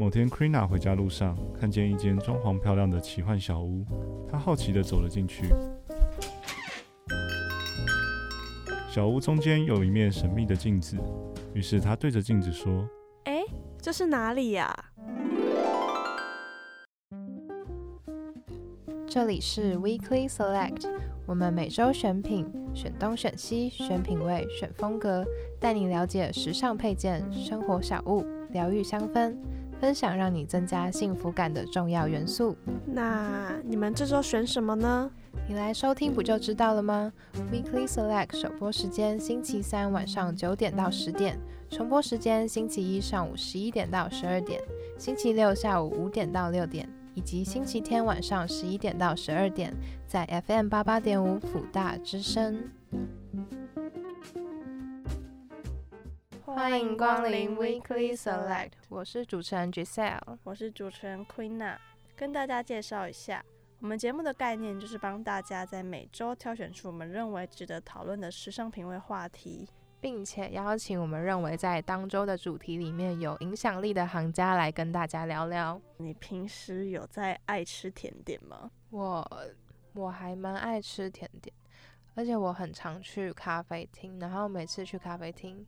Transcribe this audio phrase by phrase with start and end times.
[0.00, 3.84] 某天，Krina 回家路上看见一间装潢漂亮的奇幻小屋，
[4.30, 5.46] 她好奇地走了进去。
[8.88, 10.96] 小屋中间有一面神秘的镜子，
[11.52, 12.88] 于是她对着镜子说
[13.26, 13.42] ：“哎，
[13.82, 14.72] 这是哪里呀？”
[19.08, 20.88] 这里是 Weekly Select，
[21.26, 25.24] 我们每周选品，选东选西，选品味，选风格，
[25.58, 29.36] 带你了解时尚配件、生活小物、疗愈香氛。
[29.80, 32.56] 分享让你增加幸福感的重要元素。
[32.86, 35.10] 那你们这周选什么呢？
[35.48, 37.12] 你来收听不就知道了吗
[37.50, 41.38] ？Weekly Select 首播时间星期三晚上九点到十点，
[41.70, 44.60] 重播时间星期一上午十一点到十二点，
[44.98, 49.72] 星期六下午五点到六点，以及星期天晚上十一点到十二点，
[50.06, 52.64] 在 FM 八八点五辅大之声。
[56.54, 61.76] 欢迎光临 Weekly Select，我是主持人 Giselle，我是主持人 Queena，
[62.16, 63.44] 跟大家介绍一下，
[63.80, 69.68] 我们节目的概念就是帮大家在每周挑选出我们认为值得讨论的时尚品味话题，
[70.00, 75.78] 并且邀请我们认为在当周的主题里面有影响力的行家来跟大家聊聊。
[75.98, 78.70] 你平时有在爱吃甜点吗？
[78.88, 79.30] 我
[79.92, 81.54] 我还蛮爱吃甜点，
[82.14, 85.66] 而且我很常去咖啡厅，然后每次去咖啡厅。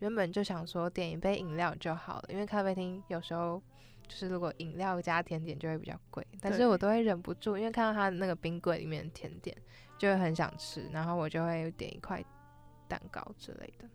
[0.00, 3.60] 原本就想说点一杯饮料就好了，因为咖啡厅有时候
[4.06, 9.56] 就是如果饮料加甜点就会比较贵，但是我都会忍不住，因为看到他那个冰柜里面的甜点
[9.98, 12.24] 就会很想吃，然后我就会点一块
[12.86, 13.88] 蛋糕之类的。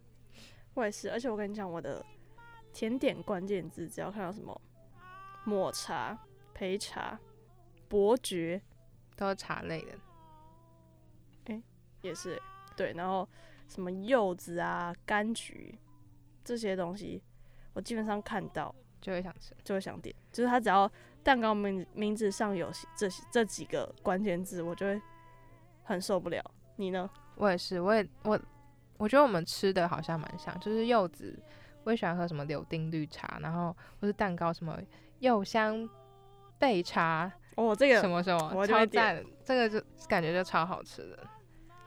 [0.74, 2.06] 我也是，而且我跟你讲，我的
[2.74, 4.60] 甜点关键字只要看到什么
[5.46, 6.20] 抹茶、
[6.54, 7.18] 焙茶、
[7.88, 8.62] 伯爵，
[9.16, 9.92] 都是茶类的。
[11.46, 11.62] 哎，
[12.02, 12.42] 也是
[12.76, 13.28] 对，然后
[13.68, 15.80] 什么柚子啊、柑橘。
[16.44, 17.22] 这些东西，
[17.74, 20.14] 我基本上看到就会想吃，就会想点。
[20.32, 20.90] 就是他只要
[21.24, 25.02] 蛋糕名名字上有这这几个关键字，我就会
[25.84, 26.44] 很受不了。
[26.76, 27.10] 你呢？
[27.36, 28.40] 我也是，我也我
[28.98, 31.38] 我觉得我们吃的好像蛮像，就是柚子，
[31.84, 34.78] 我也喜欢喝什么柳丁绿茶，然后或是蛋糕什么
[35.20, 35.90] 柚香
[36.60, 41.20] 焙茶哦，这个什么什么超赞，这个就感觉就超好吃的。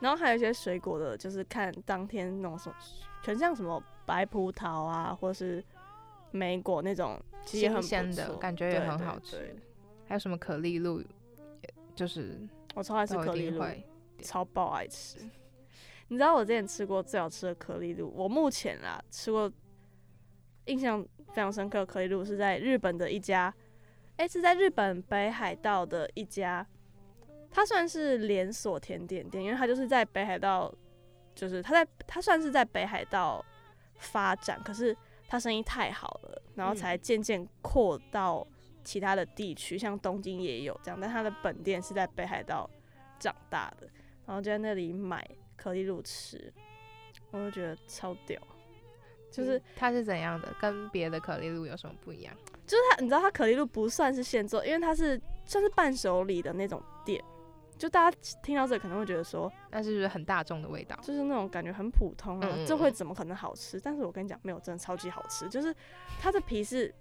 [0.01, 2.77] 然后还有一些水果的，就是看当天那种什么，
[3.23, 3.83] 全像什么。
[4.07, 5.63] 白葡萄啊，或是
[6.31, 9.55] 莓果那种，其实很鲜的感觉也很好吃。
[10.07, 11.03] 还有什么可丽露，
[11.95, 12.39] 就是
[12.75, 13.65] 我超爱吃可丽露，
[14.23, 15.19] 超爆爱吃。
[16.09, 18.09] 你知道我之前吃过最好吃的可丽露？
[18.15, 19.51] 我目前啦吃过
[20.67, 23.53] 印象非常深刻的可丽露是在日本的一家，
[24.17, 26.65] 哎，是在日本北海道的一家，
[27.51, 30.73] 它算是连锁甜点店，因为它就是在北海道，
[31.35, 33.45] 就是它在它算是在北海道。
[33.99, 34.97] 发展，可是
[35.29, 38.47] 他生意太好了，然后才渐渐扩到
[38.85, 41.01] 其他的地区，像东京也有这样。
[41.01, 42.69] 但他的本店是在北海道
[43.19, 43.89] 长大的，
[44.27, 46.53] 然后就在那里买可丽露吃，
[47.31, 48.41] 我就觉得超屌。
[49.29, 50.55] 就是它是怎样的？
[50.59, 52.35] 跟别的可丽露有什么不一样？
[52.67, 57.23] 就是它，你知道它可丽露不算是现做，因为它是算是伴手礼的那种店。
[57.79, 60.97] 就大家听到这可能会觉得说，那是不是很大众的味道？
[61.03, 63.79] 就是那种感觉很普通啊，这会怎么可能好吃？
[63.79, 65.49] 但是我跟你讲，没有，真的超级好吃。
[65.49, 65.75] 就是
[66.21, 66.93] 它的皮是，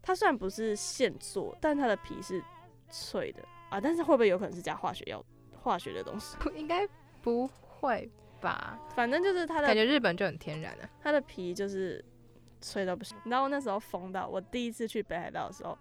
[0.00, 2.42] 它虽然不是现做，但它的皮是
[2.88, 3.80] 脆的啊。
[3.80, 5.22] 但是会不会有可能是加化学药、
[5.60, 6.36] 化学的东西？
[6.56, 6.88] 应该
[7.20, 8.78] 不会吧？
[8.94, 10.88] 反正就是它的感觉，日本就很天然的。
[11.02, 12.02] 它的皮就是
[12.60, 13.14] 脆到不行。
[13.26, 15.76] 然后那时候疯到我第一次去北海道的时候，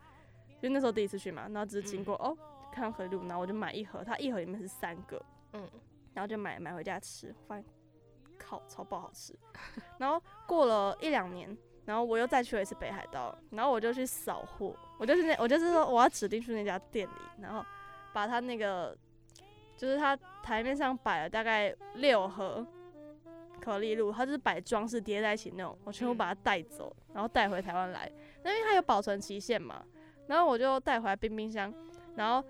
[0.61, 2.37] 就那时候第一次去嘛，然后只是经过哦。
[2.77, 5.19] 看到可丽露，然后我就买一盒，它一盒里面是三个，
[5.53, 5.67] 嗯，
[6.13, 7.65] 然后就买买回家吃，发现
[8.37, 9.33] 靠超爆好吃。
[9.97, 17.65] 然后过了一两年，然后我又再去了一次北海道，然后我就去扫货，我就是那我就是说我要指定去那家店里，然后
[18.13, 18.95] 把它那个
[19.75, 22.63] 就是它台面上摆了大概六盒
[23.59, 28.07] 可丽露，它就是摆装饰叠在一起那种，我全部把它带走，然后带回台湾来，
[28.45, 29.83] 因为它有保存期限嘛，
[30.27, 31.73] 然后我就带回来冰冰箱，
[32.15, 32.47] 然后。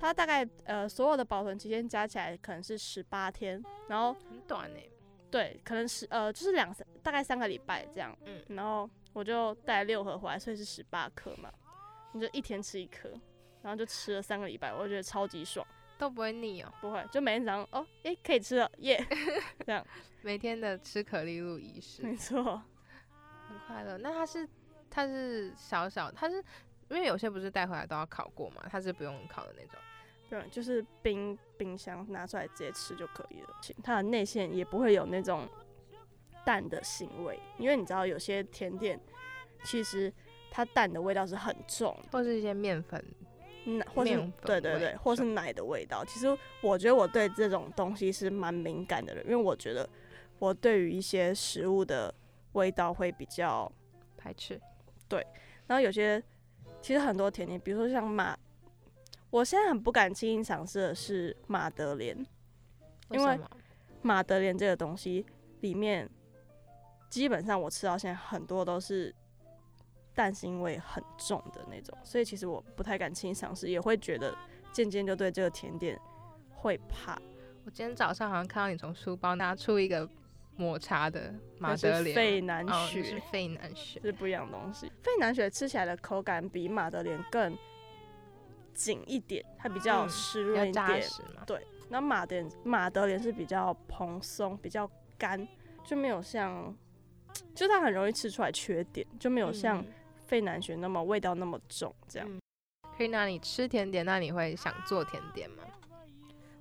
[0.00, 4.80] 它大概呃所有的保存期间加起来可能是十八天，然后很短呢。
[5.30, 8.16] 对，可能是呃就是两三大概三个礼拜这样。
[8.24, 11.52] 嗯，然后我就带六盒回来，所以是十八颗嘛。
[12.12, 13.08] 你就一天吃一颗，
[13.62, 15.64] 然后就吃了三个礼拜，我觉得超级爽，
[15.96, 16.72] 都不会腻哦。
[16.80, 19.00] 不会，就每天早上哦，诶可以吃了耶，
[19.64, 19.86] 这样
[20.22, 23.96] 每天的吃可丽露仪式，没错，很快乐。
[23.98, 24.48] 那它是
[24.90, 26.42] 它是小小，它是
[26.88, 29.78] 因为有些不是带回来都要烤过嘛，它是不用烤的那种。
[30.30, 33.48] 对，就是冰冰箱拿出来直接吃就可以了。
[33.82, 35.48] 它的内馅也不会有那种
[36.44, 38.98] 蛋的腥味，因为你知道有些甜点
[39.64, 40.10] 其实
[40.48, 43.04] 它蛋的味道是很重，或是一些面粉，
[43.64, 46.04] 奶或是对对对，或是奶的味道。
[46.04, 46.28] 其实
[46.62, 49.88] 我觉得我对这种东西是蛮敏感的人，因为我觉得
[50.38, 52.14] 我对于一些食物的
[52.52, 53.70] 味道会比较
[54.16, 54.60] 排斥。
[55.08, 55.26] 对，
[55.66, 56.22] 然后有些
[56.80, 58.38] 其实很多甜点，比如说像马，
[59.30, 62.16] 我现在很不敢轻易尝试的是马德莲，
[63.10, 63.40] 因为
[64.02, 65.24] 马德莲这个东西
[65.60, 66.08] 里面。
[67.08, 69.12] 基本上我吃到现在很多都是
[70.14, 74.32] 蛋腥味很重的那种，所以其实我不太敢轻易尝试，也会觉得
[74.70, 76.00] 渐渐就对这个甜点
[76.54, 77.20] 会怕。
[77.64, 80.08] 我今天早上好像看到你从书包拿出一个
[80.54, 84.86] 抹茶的马德莲，费南雪，是费南雪，是不一样的东西。
[85.02, 87.58] 费南雪吃起来的口感比马德莲更
[88.80, 91.02] 紧一点，它比较湿润一点，
[91.46, 91.60] 对。
[91.90, 95.46] 那马德马德莲是比较蓬松，比较干，
[95.84, 96.74] 就没有像。
[97.54, 99.84] 就它很容易吃出来缺点，就没有像
[100.26, 101.94] 费南雪那么味道那么重。
[102.08, 102.26] 这样
[102.96, 105.62] 可以那你吃甜点，那你会想做甜点吗？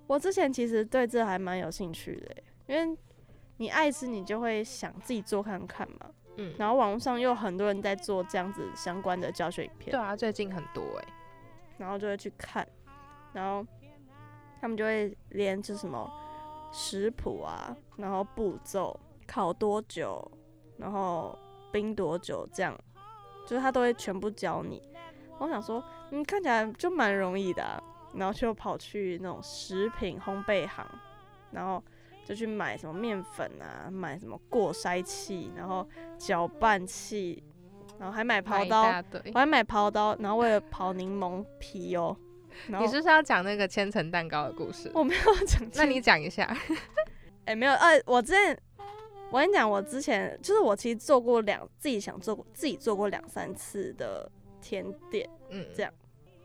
[0.08, 2.36] 我之前其实对这还蛮有兴趣的，
[2.68, 2.98] 因为
[3.58, 6.12] 你爱吃，你就会想自己做看看嘛。
[6.38, 6.54] 嗯。
[6.58, 9.92] 然后网络上又很多人在做这样子相关的教学影片。
[9.92, 11.14] 对啊，最近很多哎。
[11.80, 12.68] 然后就会去看，
[13.34, 13.66] 然后
[14.62, 16.08] 他们就会连着什么
[16.72, 20.32] 食谱啊，然后步骤，烤多久。
[20.78, 21.38] 然后
[21.74, 22.74] 冰多久这样，
[23.46, 24.82] 就是他都会全部教你。
[25.38, 27.84] 我想说，嗯，看起来就蛮容易的。
[28.14, 30.84] 然后就跑去那种食品烘焙行，
[31.52, 31.84] 然后
[32.26, 35.88] 就去买什么面粉啊，买什么过筛器，然后
[36.18, 37.44] 搅拌器，
[38.00, 38.84] 然后还买刨刀，
[39.34, 42.16] 我还买刨刀，然后为了刨柠檬皮哦。
[42.68, 44.90] 你是不是要讲那个千层蛋糕的故事？
[44.94, 46.58] 我没有讲，那你讲一下。
[47.46, 48.58] 哎，没有，呃，我之前。
[49.32, 54.28] 我跟你讲，我之前就是我其实做过两自己想做过自己做过两三次的
[54.60, 55.94] 甜点，嗯，这样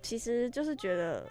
[0.03, 1.27] 其实就是觉得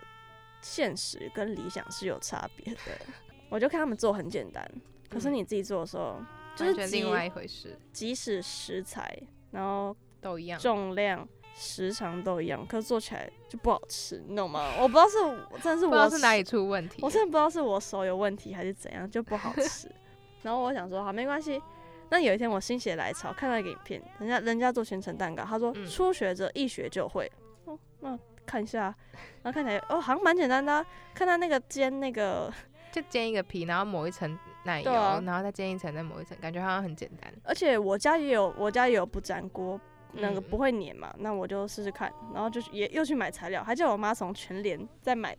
[0.62, 2.80] 现实跟理想是有差别的。
[3.50, 4.68] 我就看他们做很简单，
[5.12, 6.20] 可是你自己做的时候
[6.56, 7.78] 就是另外一回事。
[7.92, 9.16] 即使食材
[9.52, 14.72] 然后都一样，重量时长都一样，可是做起来就不好吃，你懂吗？
[14.82, 19.88] 我不知道是真的是我是哪里出问题，我真的不知道是我手有问题还是怎样，就不好吃。
[20.42, 21.62] 然后我想说，好，没关系。
[22.10, 27.32] 那有一天我心血来潮，看到一个影片，人家人家做千层蛋糕，他说初学者一学就会。
[27.66, 28.94] 哦，那看一下，
[29.42, 30.86] 然后看起来哦，好像蛮简单的。
[31.14, 32.54] 看他那个煎那个，
[32.92, 37.34] 就煎一个皮，然后抹一层奶油，然后再煎一层，再抹一层，感觉好像很简单。
[37.44, 39.80] 而且我家也有，我家也有不粘锅，
[40.14, 42.14] 那个不会粘嘛，那我就试试看。
[42.34, 45.36] 然后就是也又去买材料，还叫我妈从全联再买。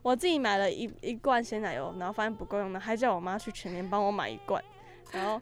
[0.00, 4.62] 我自己买了一一罐鲜奶油，然后发现不够用呢，还叫我妈去全联帮我买一罐，
[5.10, 5.40] 然后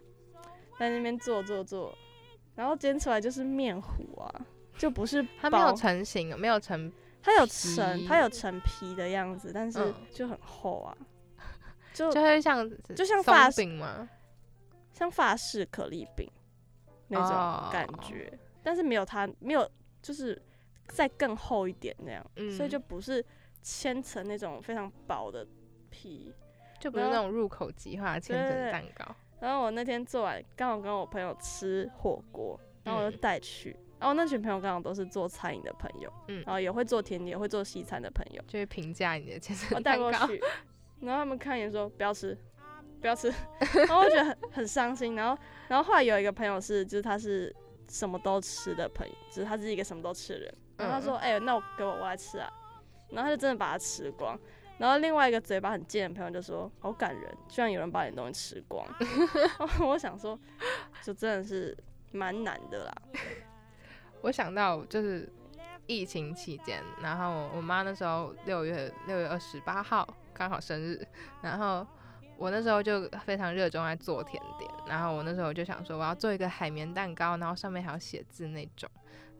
[0.79, 1.97] 在那边做做做，
[2.55, 4.27] 然后煎出来就是面糊啊，
[4.79, 6.91] 就不是它没有成型，没有成，
[7.23, 10.97] 它有成它有成皮的样子，但是就很厚啊，
[11.93, 14.09] 就就会像就像发饼吗？
[14.95, 16.27] 像法式可丽饼
[17.09, 18.33] 那种感觉，
[18.67, 19.71] 但是没有它没有
[20.03, 20.37] 就是
[20.89, 23.25] 再更厚一点那样，所以就不是。
[23.69, 25.45] 千层那种非常薄的
[25.91, 26.33] 皮，
[26.79, 29.05] 就不是那种入口即化的千层蛋糕。
[29.41, 33.77] 然后我那天做完，刚好跟我朋友吃火锅，然后我就带去。
[33.99, 40.11] 然后那群朋友刚好都是做餐饮的朋友，嗯，然后也会做甜点、会做西餐的朋友，就会评价你的千层蛋糕。
[41.03, 42.39] 然后他们看一眼说不要吃，
[43.01, 43.35] 不要吃。
[43.85, 45.17] 然后我觉得很很伤心。
[45.17, 47.53] 然后，然后后来有一个朋友是，就是他是
[47.89, 50.55] 什么都吃的朋友，就是他是一个什么都吃的人。
[50.77, 52.51] 然后他说：“哎，那我给我我来吃啊。”
[53.11, 54.39] 然后他就真的把它吃光，
[54.79, 58.87] 然后另外一个嘴巴很贱的朋友就说：“好感人，居然有人把你东西吃光。”
[59.81, 60.39] 我想说，
[61.03, 61.77] 就真的是
[62.13, 62.93] 蛮难的啦。
[64.23, 65.33] 我想到就是
[65.87, 71.07] 疫情期间，然后我妈那时候六月六月二十八号刚好生日，
[71.41, 71.87] 然后
[72.39, 78.89] 我那时候就非常热衷在做甜点，然后我那时候就想说我要做一个海绵蛋糕，然后上面还要写字那种，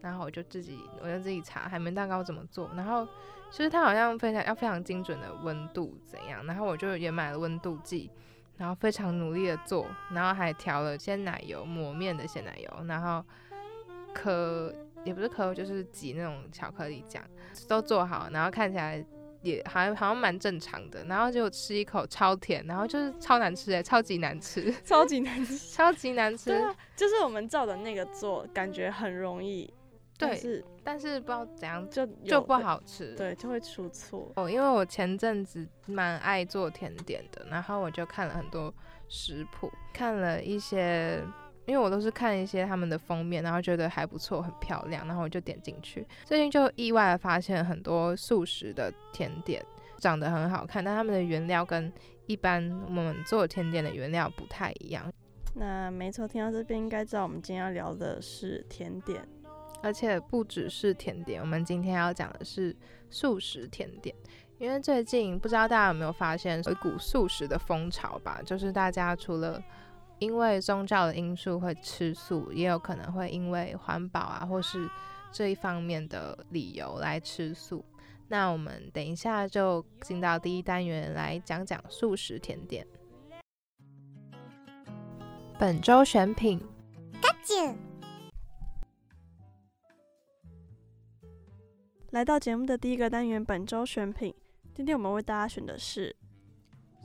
[0.01, 3.07] 然后我就自己我就自己查海绵蛋糕怎么做，然后。
[3.49, 8.11] 其实它好像非常要非常精准的温度怎样，然后我就也买了温度计，
[8.57, 13.25] 然后非常努力的做，然后还调了鲜奶油抹面的鲜奶油，然后
[14.13, 14.75] 可
[15.05, 17.23] 也不是可就是挤那种巧克力酱，
[17.69, 19.03] 都做好，然后看起来
[19.47, 26.51] 也好像好像蛮正常的，然后就吃一口超甜，然后就是超难吃哎，超级难吃， 超级难吃， 超级难吃，
[26.97, 29.73] 就是我们照的那个做，感觉很容易。
[30.19, 34.49] 对，但是不知道怎样就就不好吃，对，就会出错哦。
[34.49, 38.73] 因为我前阵子蛮爱做甜点的，然后我就看了很多
[39.09, 41.23] 食谱，看了一些
[41.67, 46.07] 因为我都是看一些他们的封面，然后觉得还不错，很漂亮，然后我就点进去。
[46.25, 49.65] 最近就意外的发现很多素食的甜点
[49.99, 51.93] 长得很好看，但他们的原料跟
[52.27, 55.13] 一般我们做甜点的原料不太一样。
[55.55, 59.27] 那没错，听到这边应该知道我们今天要聊的是甜点，
[59.83, 62.77] 而且不只是甜点，我们今天要讲的是
[63.11, 64.15] 素食甜点。
[64.59, 69.63] 因为最近不知道大家有没有发现有一股素食的风潮吧，就是大家除了
[70.19, 74.89] 因为宗教的因素会吃素，也有可能会因为环保啊，或是
[75.31, 77.85] 这一方面的理由来吃素。
[78.29, 82.87] 那我们等一下就进到第一单元来讲讲素食甜点。
[85.59, 86.61] 本周选品，
[92.11, 94.35] 来到节目的第一个单元，本周选品。
[94.75, 96.15] 今天我们为大家选的是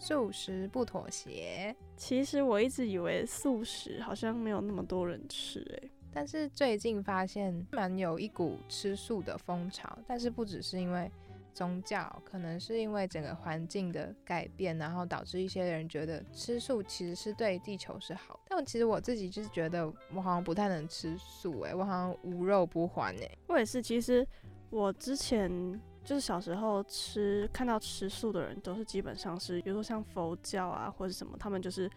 [0.01, 1.75] 素食不妥协。
[1.96, 9.96] 其实我一直以为素食好像没有那么多人吃诶，但是最近发现蛮有一股吃素的风潮。
[10.08, 11.10] 但是不只是因为
[11.53, 18.39] 宗教，可能是因为整个环境的改变，然后导致一些人觉得吃素其实是对地球是好。
[18.50, 23.38] 但其实我自己就是觉得我好像不太能吃素诶，我好像无肉不欢诶。
[23.48, 24.27] 我也是，其实
[24.72, 25.79] 我之前。
[26.03, 31.89] 就是小时候吃看到吃素的人，都是基本上是，比如说像佛教啊或者什么，他们就是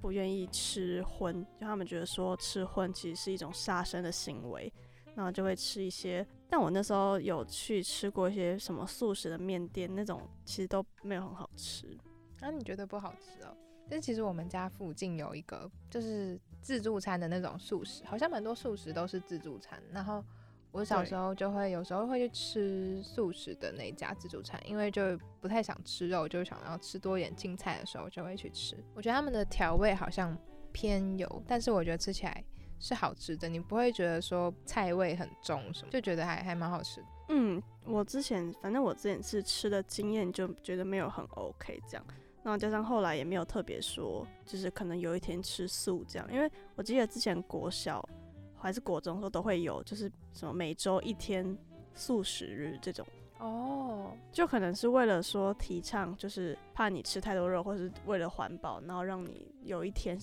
[0.00, 4.70] 不愿意吃荤，就他们觉得说吃荤其实是一种杀生的行为，
[5.14, 6.26] 然后就会吃一些。
[6.50, 11.96] 但我那时候有去吃过一些什么素食的面店，那种其实都没有很好吃。
[12.40, 13.56] 啊，你觉得不好吃哦？
[13.88, 20.24] 但其实我们家附近有一个就是自助餐的那种素食，好像蛮多素食都是自助餐，然后。
[20.72, 28.74] 我小时候就会有时候会去吃素食的那家自助餐，因为就不太想吃肉，就想要吃多一点青菜的时候就会去吃。
[28.94, 30.36] 我觉得他们的调味好像
[30.72, 32.42] 偏油，但是我觉得吃起来
[32.80, 37.04] 是好吃的，你不会觉得说菜味很重什么，就觉得还还蛮好吃。
[37.28, 42.06] 嗯，我之前反正我之前是吃的经验就觉得没有很 OK 这样，
[42.42, 48.02] 然后加上后来也没有特别说就是可能有一天吃素这样，因为我记得之前国小。
[48.62, 51.56] 还是国中时候都会有，就是什么每周一天
[51.94, 53.06] 素食日这种
[53.38, 60.16] 哦，就可能是为了说提倡，就是怕你吃太多肉，或是为了环保，然后让你有一天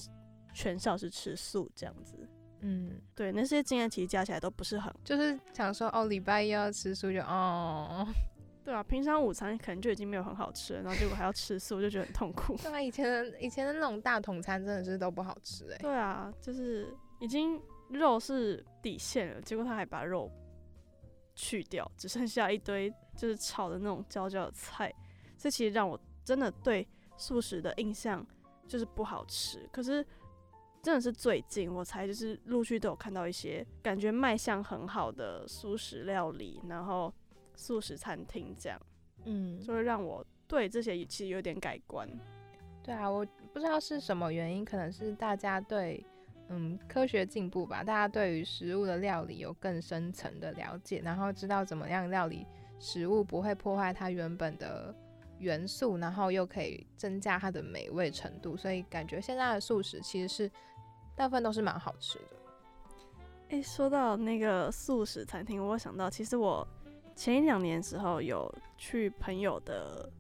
[0.53, 2.15] 全校是吃素这样子。
[2.61, 8.07] 嗯，对，那些经验其实加起来都不是很，就是想说哦，礼拜一要吃素就哦，
[8.63, 12.55] 对啊，平常午餐可能就已经没有很好吃了，然后结果还要吃素，就觉得很痛苦。
[12.63, 15.77] 对啊，以前的以前的那种大桶餐真的是都不好吃哎。
[15.79, 16.87] 对啊，就是
[17.19, 17.61] 已经。
[17.89, 20.31] 肉是底线了，结果他还把肉
[21.35, 24.93] 去掉，只剩下一堆就是炒的那种焦焦的菜，
[25.37, 28.25] 这其实让我真的对素食的印象
[28.67, 29.67] 就是不好吃。
[29.71, 30.05] 可是
[30.81, 37.13] 真的是最近我才就是陆续都有看到一些感觉卖相很好的素食料理，然后
[37.55, 38.79] 素食餐厅这样，
[39.25, 42.07] 嗯，就会让我对这些其实有点改观。
[42.83, 46.05] 对啊，我不知道是什么原因，可能是大家对。
[46.49, 52.45] 嗯，科学进步吧，大家对于食物的料理有更深层的了解，然后知道怎么样料理
[52.79, 54.93] 食物不会破坏它原本的
[55.37, 60.51] 元素，然后又可以增加它的美味程度，所以感觉现在的素食其实是
[61.15, 62.25] 大部分都是蛮好吃的。
[63.49, 66.67] 诶，说到那个素食餐厅，我想到其实我
[67.15, 70.11] 前一两年时候有去朋友的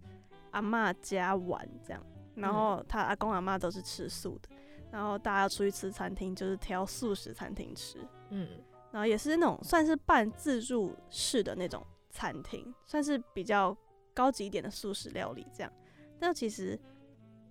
[0.51, 2.03] 阿妈家玩，这样，
[2.35, 4.49] 然后他阿公阿妈都是吃素的。
[4.91, 8.49] 然后大家出去吃餐厅，就是挑素食餐厅吃，嗯，
[8.91, 13.75] 然后也是那种算是半自助式的那种餐厅，算是比较
[14.15, 15.71] 高级一点的素食料理这样。
[16.19, 16.77] 但其实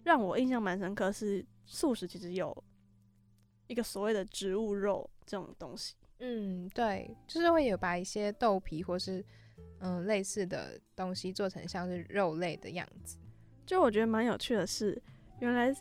[0.02, 2.64] 让我印象蛮深刻是素食其实有
[3.68, 9.24] 一个所谓的植物肉这种东西，嗯，对，就是会有把一些豆皮或是
[9.78, 13.16] 嗯类似的东西做成像是肉类的样子。
[13.64, 15.00] 就我觉得蛮有趣的是，
[15.38, 15.72] 原来。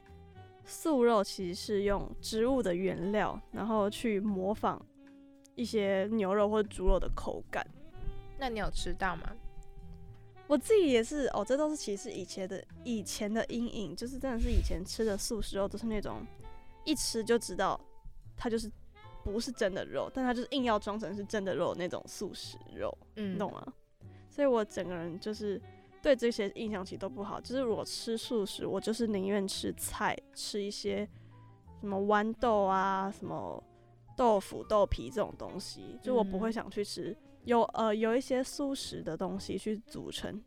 [0.68, 4.80] 素肉其实是用植物的原料，然后去模仿
[5.56, 7.66] 一些牛肉或者猪肉的口感。
[8.38, 9.34] 那你有吃到吗？
[10.46, 16.22] 我自己也是哦，这都是其实以前的以前的阴影，就是真的是以前吃的素食肉都是那种
[16.84, 17.80] 一吃就知道
[18.36, 18.70] 它就是
[19.24, 23.66] 不是真的肉，但它就是硬要装成是真的肉那种素食肉，嗯，懂吗？
[24.30, 25.60] 所以我整个人就是。
[26.08, 31.06] 对这些印象其实都不好，就是我吃素食，我就是宁愿吃菜，吃一些
[31.82, 33.62] 什么豌豆啊、什么
[34.16, 40.42] 豆腐、豆皮这种东西，就我不会想去吃有呃有一些素食的东西去组成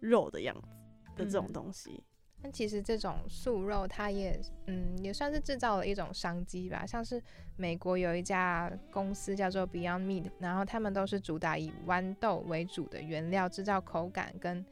[0.00, 0.68] 肉的样子
[1.14, 2.02] 的这种东西。
[2.40, 6.86] 但其实这种素肉，它也嗯也算是制造了一种商机吧。
[6.86, 7.22] 像是
[7.56, 14.64] 美国有一家公司叫做 Beyond Meat，然后他们都是主打以豌豆为主的原料制造口感跟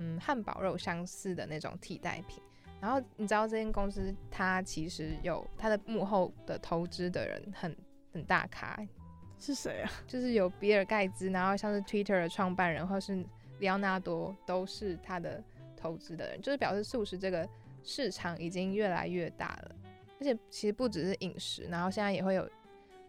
[0.00, 2.42] 嗯汉堡肉相似的那种替代品。
[2.80, 7.76] 然后你知道这间公司它其实有它的幕后的投资的人很
[8.12, 8.84] 很大咖，
[9.38, 9.92] 是谁啊？
[10.08, 13.24] 就是有比尔盖茨，然后像是 Twitter 的创办人或是
[13.60, 15.40] 里奥纳多都是他的。
[15.82, 17.48] 投资的人就是表示素食这个
[17.82, 19.74] 市场已经越来越大了，
[20.20, 22.46] 而且其实不只是饮食，然后现在也会有，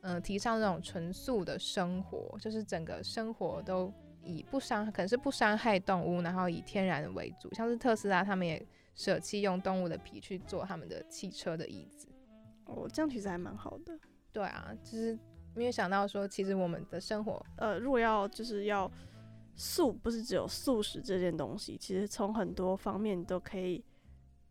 [0.03, 3.91] 嗯，提倡这种纯素的生活，就是整个生活都
[4.24, 12.08] 以不伤，可能是不伤害动物，然后以天然为主，像是特斯拉他们也舍弃用动物的皮去做他们的汽车的椅子。
[12.66, 13.98] 哦，这样其实还蛮好的。
[14.32, 15.18] 对啊，就是
[15.54, 18.92] 没有想到说，其实我们的生活，呃，如果要就是要。
[19.54, 23.84] 素不是只有素食这件东西，其实从很多方面都可以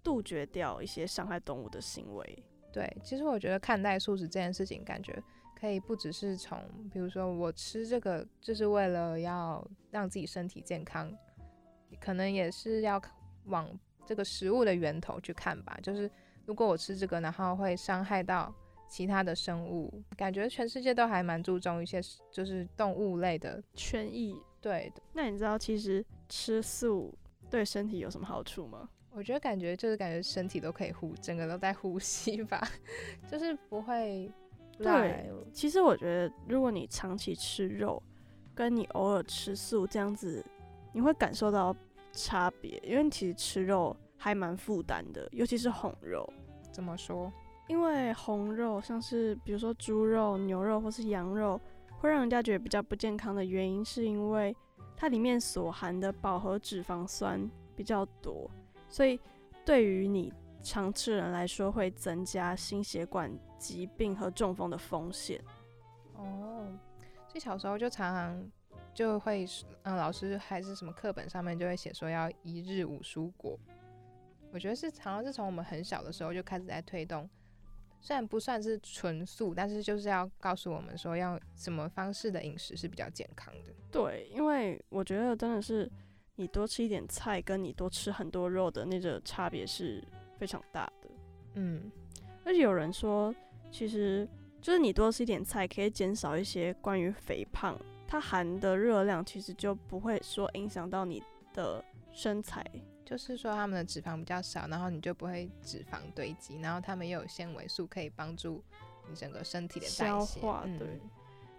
[0.05, 2.45] 杜绝掉一些伤害动物的行为。
[2.71, 5.21] 对，其实我觉得看待素食这件事情，感觉
[5.61, 6.59] 可以不只是从，
[6.91, 11.13] 比如说我吃这个就是为了要让自己身体健康，
[12.01, 13.01] 可能也是要
[13.45, 13.69] 往
[14.07, 15.79] 这个食物的源头去看吧。
[15.83, 16.11] 就是
[16.47, 18.51] 如果我吃这个，然后会伤害到
[18.89, 22.01] 其他的生物，感觉全世界都还蛮注重一些
[22.33, 24.35] 就是动物类的权益。
[24.63, 27.15] 对的，那你知道其实吃素
[27.51, 28.89] 对身体有什么好处吗？
[29.11, 32.67] 我觉得感觉就是感觉身体都可以呼，整个都在呼吸吧，
[33.31, 34.33] 就是不会。
[34.83, 38.03] 对，其实我觉得如果你长期吃肉，
[38.55, 40.45] 跟你偶尔吃素这样子，
[40.93, 41.75] 你会感受到
[42.13, 46.31] 差别，因为其实吃肉还蛮负担的，尤其是红肉。
[46.73, 47.33] 怎么说？
[47.69, 51.61] 因为红肉像是比如说猪肉、牛肉或是羊肉。
[52.03, 54.57] 会让人家觉得比较不健康的原因，是因为
[54.97, 57.47] 它里面所含的饱和脂肪酸
[57.77, 58.51] 比较多，
[58.89, 59.21] 所以
[59.67, 60.33] 对于你
[60.63, 65.41] 常吃人来说，会增加心血管疾病和中风的风险。
[66.15, 66.67] 哦，
[67.29, 68.51] 所以小时候就常常
[68.93, 69.47] 就会，
[69.83, 73.57] 嗯，老师还是什么课本上面就会写说要一日五蔬果。
[74.53, 77.29] 我觉得是好像是从我们很小的时候就开始在推动。
[78.01, 83.73] 虽然不算是纯素，但是就是要告诉我们说，要什么方式的饮食是比较健康的。
[83.93, 85.91] 对，因为我觉得真的是
[86.35, 90.03] 你多吃一点菜，跟你多吃很多肉的那个差别是
[90.39, 91.11] 非常大的。
[91.55, 91.93] 嗯，
[92.43, 93.35] 而且有人说，
[93.71, 94.29] 其实
[94.61, 101.23] 就是你多吃一点菜，可以减少一些关于肥胖，它含的热量其实就不会说影响到你
[101.55, 102.65] 的身材。
[103.05, 108.63] 就是说，他们的脂肪比较少，然后你就不会脂肪堆积，然后他们又有纤维素，可以帮助
[109.09, 110.65] 你整个身体的消化。
[110.79, 111.01] 对，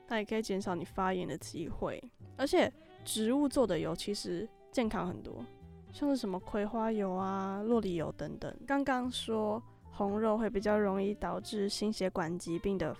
[0.07, 2.01] 那也可以减少你发炎的机会。
[2.37, 2.71] 而且
[3.03, 5.45] 植物做的油其实健康很多，
[5.91, 8.55] 像是什么葵花油啊、洛里油等等。
[8.65, 9.61] 刚刚说
[10.07, 12.95] 红肉会比较容易导致心血管疾病的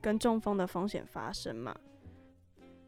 [0.00, 1.74] 跟中风的风险发生嘛？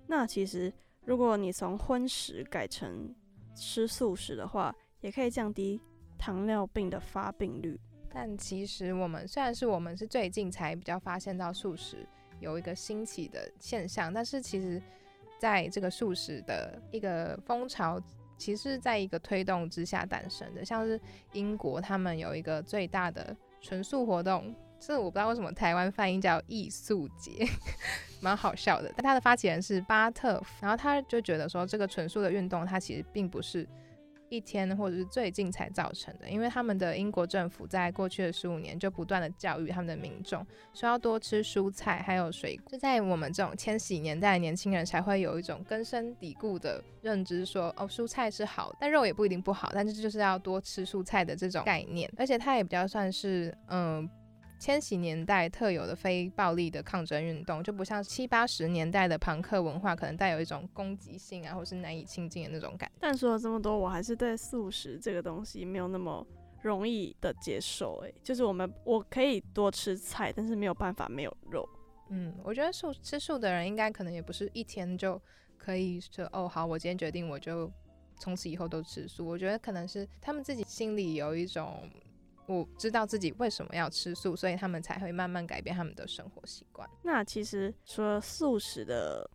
[0.06, 0.72] 那其实
[1.04, 3.14] 如果你从荤食改成
[3.54, 5.80] 吃素食的话，也可以降低
[6.18, 7.78] 糖尿病的发病率，
[8.12, 12.06] 但其实我们虽然是我们是最近才比较发现到素食
[12.40, 14.80] 有一个兴起的现象，但是其实
[15.38, 18.00] 在这个素食的一个风潮，
[18.36, 20.64] 其实在一个推动之下诞生的。
[20.64, 21.00] 像是
[21.32, 23.34] 英国，他们有一个最大的
[23.66, 27.44] 纯素活动，这我不知道为什么台湾翻译叫艺术节，
[28.22, 28.92] 蛮好笑的。
[28.96, 33.66] 但它的发起人是巴特，然后他就觉得说，这个纯素的运动，它其实并不是。
[34.28, 42.72] 一天或者是最近才造成的，因为他们的英国政府在过去的十五年就不断的教育他们的民众，说要多吃蔬菜还有水果。
[42.72, 54.08] 就在我们这种千禧年代的年轻人才会有一种根深蒂固的认知，说哦蔬菜是好，但肉也不一定不好，但是就是要多吃蔬菜的这种概念，而且它也比较算是嗯。
[54.58, 62.90] 千禧年代特有的非暴力的抗争运动，就不像七八十年代的朋克文化，可能带有一种攻击性啊，或是难以亲近的那种感。
[62.98, 66.26] 但说了这么多，我还是对素食这个东西没有那么
[66.62, 67.96] 容易的接受。
[68.02, 71.68] 诶，就是我们我可以多吃菜，但是没有办法没有肉。
[72.08, 75.20] 嗯，我觉得素吃素的人应该可能也不是一天就
[75.58, 77.70] 可以说哦，好，我今天决定我就
[78.18, 79.26] 从此以后都吃素。
[79.26, 81.88] 我觉得可能是他们自己心里有一种。
[82.46, 86.88] 我知道自己为什么要吃素，所以他们才会慢慢改变他们的生活习惯。
[87.02, 89.28] 那其实除了素食的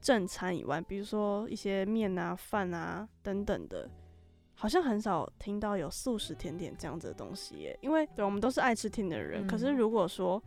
[0.00, 3.90] 正餐以外，比如说一些面啊、饭啊等等的，
[4.54, 7.78] 好像很少听到有素食甜点这样子的东西耶。
[7.80, 10.42] 因为对我们都是爱吃甜的人，可是如果说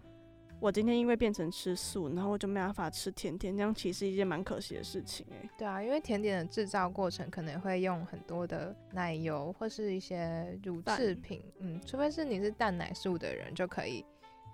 [0.61, 5.49] 我今天因为变成吃素，然后我就没办法吃甜点，这样其实一件蛮可惜的事情哎。
[5.57, 14.05] 对啊，因为甜点的制造过程可能会用很多的奶油或是一些乳制品，嗯，除非是你是蛋奶素的人就可以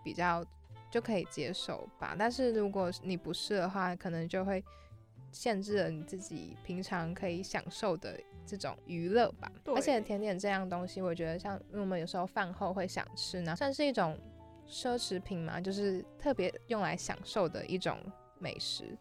[0.01, 0.45] 比较
[0.89, 2.15] 就可以接受吧。
[2.17, 4.63] 但是如果你不是的话，可能就会
[5.33, 9.51] 限制了你自己平常可以享受的这种娱乐吧。
[9.65, 14.17] 而且甜点这样东西，我觉得像我们有时候饭后会想吃呢，算是一种。
[14.67, 17.99] 奢侈品嘛，就是特别用来享受的一种
[18.39, 18.97] 美食。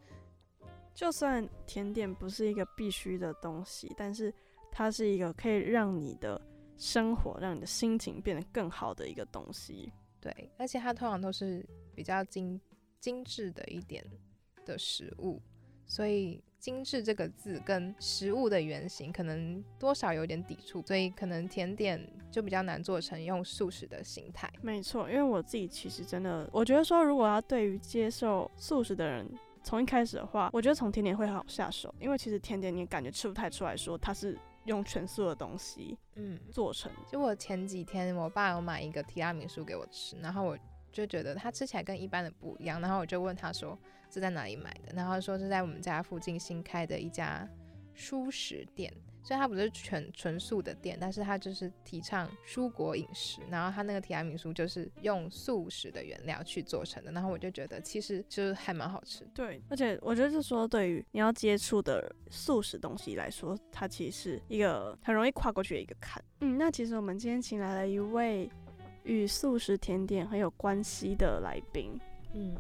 [0.94, 4.32] 就算甜点不是一个必须的东西，但是
[4.70, 6.40] 它是一个可以让你的
[6.78, 9.92] 生活、让你的心情变得更好的一个东西。
[10.20, 12.60] 对，而且它通常都是比较精
[12.98, 14.04] 精致的一点
[14.64, 15.42] 的食物，
[15.86, 16.42] 所以。
[16.58, 24.50] 精致这个字跟食物的原型可能多少有点抵触，所以可能甜点就比较难做成用素食的形态。
[24.62, 29.28] 没错，因为我自己其实真的，我觉得说如果要对于接受素食的人，
[29.62, 36.90] 从一开始的话，我觉得从甜点会好下手，因为其实甜点你感觉吃不太出来说它是用全素的东西嗯做成。
[37.10, 40.58] 就我前几天我爸有买一个提拉米苏给我吃，然后我
[40.90, 43.78] 就觉得它吃起来跟一般的不一样，然后我就问他说。
[44.10, 44.92] 是在哪里买的？
[44.94, 47.48] 然后说是在我们家附近新开的一家
[47.94, 48.92] 蔬食店，
[49.22, 53.40] 虽然它不是全纯素的店，但是它就是提倡蔬果饮食。
[53.50, 57.10] 然后它那个提拉米苏就是用素食的原料去做成的。
[57.10, 59.26] 然后我就觉得其实就是还蛮好吃。
[59.34, 66.22] 对，而且我觉得是说对于你要接触的素食东西来说，它其实是一个很容易跨过去的一个坎。
[66.40, 68.48] 嗯，那其实我们今天请来了一位
[69.04, 71.98] 与素食甜点很有关系的来宾。
[72.34, 72.54] 嗯。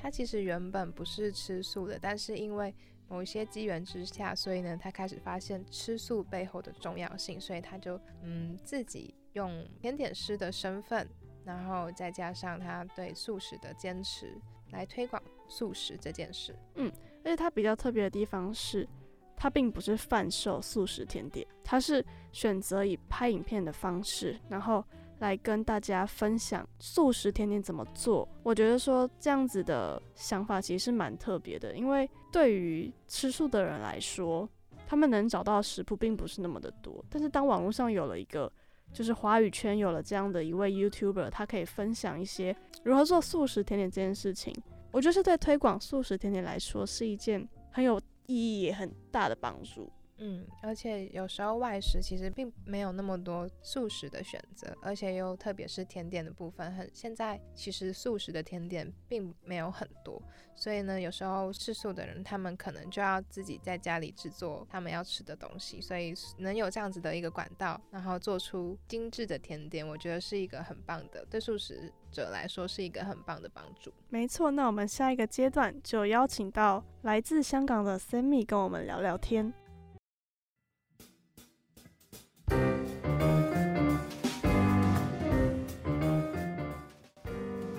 [0.00, 2.74] 他其实原本不是吃素的，但是因为
[3.06, 11.06] 某一些机缘之下，所以呢，他开始发现吃素背后的重要性，所以他就嗯自己用甜点师的身份，
[11.44, 14.34] 然后再加上他对素食的坚持，
[14.70, 16.56] 来推广素食这件事。
[16.76, 16.90] 嗯，
[17.24, 18.88] 而且他比较特别的地方是，
[19.36, 24.82] 他并不是贩售素食甜点，他是选择以拍影片的方式，然后。
[25.20, 28.28] 来跟大家分享素食甜点怎么做。
[28.42, 34.48] 我觉得说这样子的想法其实是蛮特别的，因为对于吃素的人来说，
[34.86, 37.04] 他们能找到食谱并不是那么的多。
[37.08, 38.50] 但是当网络上有了一个，
[38.92, 44.52] 就是华语圈有了这样的一位 YouTuber，他可以分享一些如何做素食甜点这件事情，
[44.90, 49.88] 我觉得是对推广素食甜点来说是一件很有意义也很大的帮助。
[50.22, 60.22] 嗯，而且有时候外食其实并没有那么多素食的选择，而且又特别是甜点的部分，很现在其实素食的甜点并没有很多，
[60.54, 73.90] 所以呢，有时候吃素的人他们可能就要自己在家里制作他们要吃的东西，所以能有这样子的一个管道，然后做出精致的甜点，我觉得是一个很棒的，对素食者来说是一个很棒的帮助。
[74.10, 79.50] 没错，那我们下一个阶段就邀请到来自香港的 Sammy 跟我们聊聊天。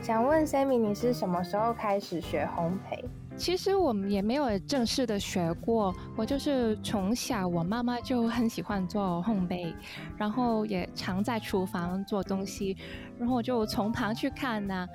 [0.01, 3.05] 想问 Sammy，你是什么时候开始学烘焙？
[3.37, 9.71] 其实我们也没有正式的学过，我就是从小我妈妈就很喜欢做烘焙，
[10.17, 12.75] 然后也常在厨房做东西，
[13.19, 14.87] 然后我就从旁去看呢。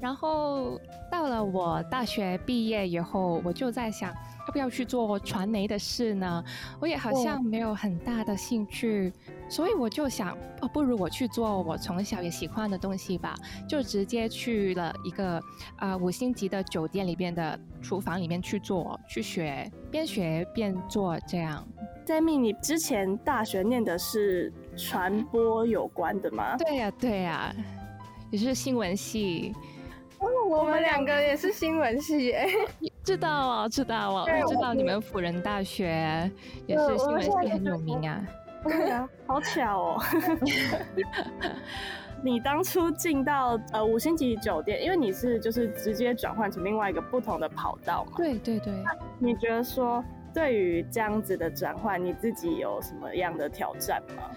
[0.00, 4.14] 然后到了我大学毕业以后，我就在想。
[4.46, 6.44] 要不要去做传媒的事呢？
[6.78, 9.12] 我也好像没有很大的兴趣，
[9.48, 13.34] 所以我就想，哦，不如我去做我从小也喜欢的东西吧，
[13.68, 15.42] 就直接去了一个
[15.76, 21.66] 啊五星级的酒店里边的厨房里面去做，去学，边学边做这样。
[22.06, 26.54] Jamie，你之前大学念的是传播有关的吗？
[26.58, 27.54] 对呀，对呀，
[28.30, 29.54] 也是新闻系。
[30.44, 32.46] 我们两个也是新闻系，哎，
[33.02, 36.30] 知道啊，知道啊，我知道你们辅仁大学
[36.66, 38.20] 也是新闻系很有名啊。
[38.62, 40.02] 对啊，好巧哦。
[42.22, 48.12] 你当初进到呃五星级酒店，因为你是就是直接转换成另外一个不同的跑道嘛？
[48.16, 48.72] 对对对。
[49.18, 50.02] 你觉得说
[50.32, 54.30] 对于这样子的转换，你自己有什么样的挑战吗？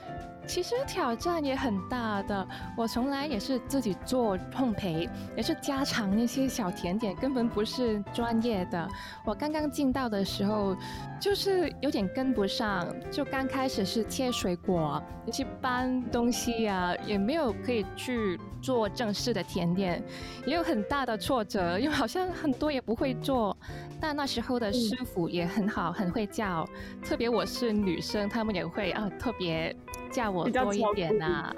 [0.48, 8.88] 其实挑战也很大的，我从来也是自己做烘焙，也是家常那些小甜点，根本不是专业的。
[9.26, 10.76] 我刚刚进到的时候，
[11.20, 20.02] 就是有点跟不上，就刚开始是切水果，那些搬东西呀，也没有可以去做正式的甜点，
[20.46, 23.56] 也有很大的挫折，因为好像很多也不会做。
[24.00, 26.68] 但那时候的师傅也很好，很会教，
[27.04, 29.76] 特别我是女生，他们也会啊特别。
[30.08, 31.54] 叫我多一点呐，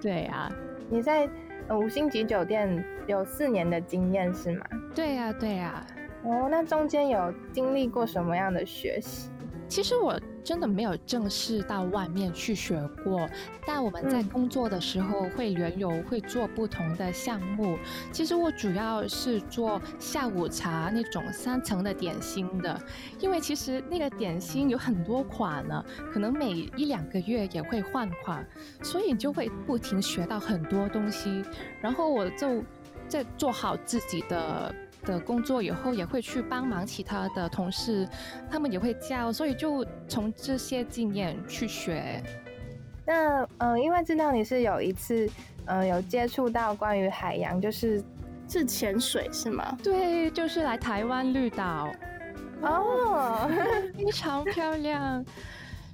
[0.00, 0.50] 对啊。
[0.88, 1.28] 你在
[1.70, 4.66] 五星级酒店有四年的经验是吗？
[4.94, 5.84] 对呀，对呀。
[6.24, 9.30] 哦，那中间有经历过什么样的学习？
[9.70, 13.30] 其实我真的没有正式到外面去学过，
[13.64, 17.78] 但我们在工作的时候会轮流会做不同的项目。
[18.10, 22.82] 其实我主要是做下午茶那种三层的点心的，
[23.20, 28.44] 因为其实那个点心有很多款呢，可能每一两个月也会换款，
[28.82, 31.44] 所以你就会不停学到很多东西。
[31.80, 32.64] 然后我就
[33.06, 34.74] 在做好自己的。
[35.04, 38.08] 的工作以后也会去帮忙其他的同事，
[38.50, 42.22] 他们也会教，所以就从这些经验去学。
[43.06, 45.28] 那嗯，因为知道你是有一次
[45.64, 48.02] 嗯有接触到关于海洋，就是
[48.48, 49.76] 是潜水是吗？
[49.82, 51.88] 对，就是来台湾绿岛。
[52.62, 53.50] 哦，
[53.96, 55.24] 非常漂亮，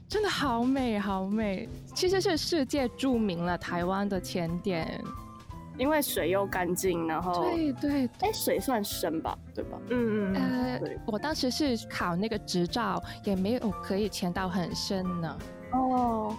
[0.08, 5.00] 真的好美好美，其实是世界著名了台湾的潜点。
[5.78, 9.78] 因为水又干净，然后对对，哎，水算深吧，对吧？
[9.90, 15.38] 嗯嗯呃，我当时是考那个执照，也没有可以潜到很深呢。
[15.72, 16.34] 哦，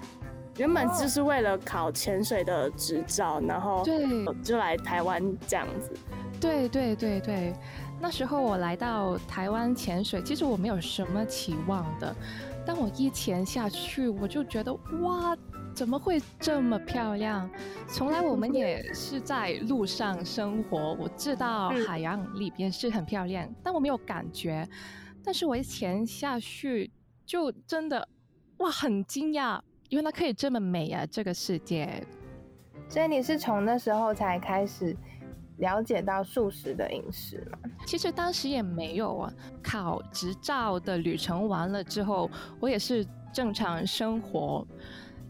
[0.58, 5.91] 原本就是为了考潜水的执照，然后对，就来台湾这样子。
[6.39, 7.54] 对对对对，
[8.00, 12.15] 那时候我来到台湾潜水，其实我没有什么期望的，
[12.65, 15.38] 但我一潜下去，我就觉得哇。
[15.78, 17.48] 怎么会这么漂亮？
[17.88, 24.68] 从来我们也是在路上生活，我知道海洋里边是很漂亮，但我没有感觉。
[25.24, 26.90] 但是我一潜下去，
[27.28, 28.10] 就真的
[28.58, 29.62] 哇，很惊讶，
[29.92, 31.06] 原来可以这么美啊！
[31.06, 32.04] 这个世界。
[32.90, 34.98] 所以你是从那时候才开始
[35.58, 37.70] 了解到素食的饮食吗？
[37.86, 42.28] 其实当时也没有啊，考执照的旅程完了之后，
[42.60, 44.66] 我也是正常生活。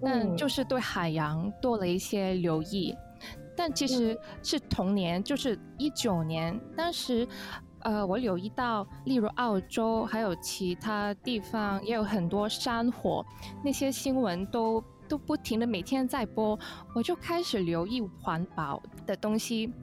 [0.02, 2.96] 但就是对海洋多了一些留意，
[3.56, 7.28] 但其实是同年，就是一九年，当时，
[7.80, 13.26] 呃，我留意到，例如澳洲还有其他地方也有很多山火，
[13.64, 16.58] 那些新闻都都不停的每天在播，
[16.94, 19.74] 我就开始留意环保的东西，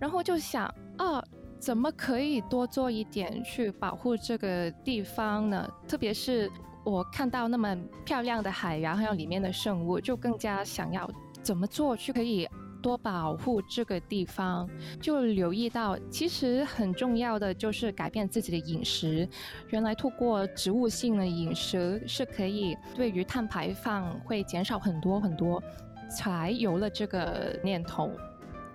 [0.00, 0.64] 然后就想，
[0.96, 1.22] 啊，
[1.58, 5.70] 怎么可以多做一点去保护这个地方呢？
[5.86, 6.50] 特别是。
[6.84, 11.08] 我看到那么漂亮的海洋，还有里面的生物，就更加想要
[11.42, 12.48] 怎么做去可以
[12.82, 14.68] 多保护这个地方。
[15.00, 19.28] 就留意到，其实很重要的就是改变自己的饮食。
[19.68, 25.62] 原来透过植物性的饮食是可以对于碳排放会减少很多很多，
[26.08, 28.10] 才有了这个念头。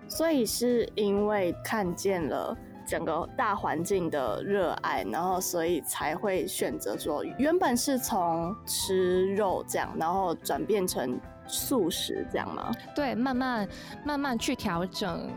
[0.07, 2.55] 所以是因为看见了。
[2.85, 12.71] 整个大环境的热爱，然后所以才会选择说，原本是从吃肉这样，然后转变成素食这样吗？
[12.95, 13.67] 对，慢慢
[14.03, 15.29] 慢慢去调整。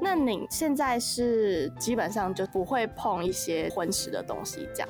[0.00, 4.88] 那你现在是基本上就不会碰一些荤食的东西这样？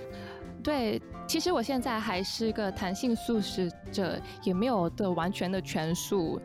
[0.62, 6.40] 对，其实我现在还是个弹性素食者，也没有的完全的全素。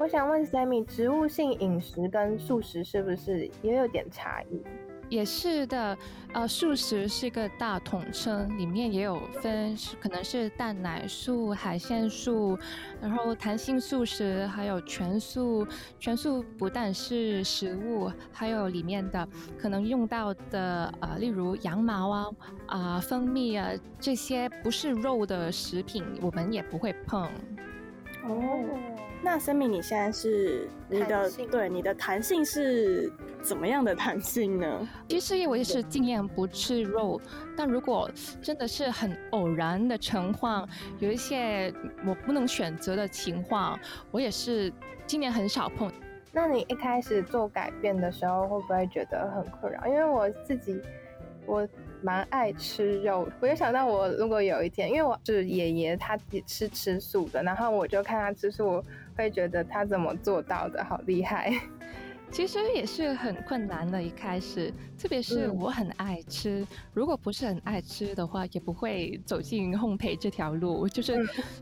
[0.00, 4.62] 我想问 Sammy，植物性饮食跟素食是不是也有点差异？
[5.10, 5.98] 也是的，
[6.32, 12.58] 呃，素食是个大统称，里面也有分，可能是蛋奶素、海鲜素，
[12.98, 15.66] 然后弹性素食，还有全素。
[15.98, 22.26] 全素不但是食物，还有里面的可能用到的，呃，例如羊毛啊、
[22.68, 27.28] 啊蜂蜜啊这些不是肉的食品，我们也不会碰。
[28.24, 28.64] 哦。
[29.22, 34.88] 那生命，你现在是你的对你的弹性是怎么样的弹性呢？
[35.08, 37.20] 其实我也是尽量不吃肉，
[37.54, 40.66] 但如果真的是很偶然的情况，
[40.98, 41.72] 有一些
[42.06, 43.78] 我不能选择的情况，
[44.10, 44.72] 我也是
[45.06, 45.92] 今年很少碰。
[46.32, 49.86] 那你一开始做改变的时候，会不会觉得很困扰？
[49.86, 50.80] 因为我自己
[51.46, 51.66] 我
[52.02, 58.66] 蛮爱吃肉，我就想到我如果有一天，因为我是爷爷，他也是吃素的，然后我就看他吃素。
[58.66, 58.84] 我
[59.16, 61.52] 会觉得他怎么做到的，好厉害。
[62.32, 70.88] 其实也是很困难的，一开始，特别是我很爱吃，如果不是很爱吃的话，也不会走进烘焙这条路。
[70.88, 71.18] 就是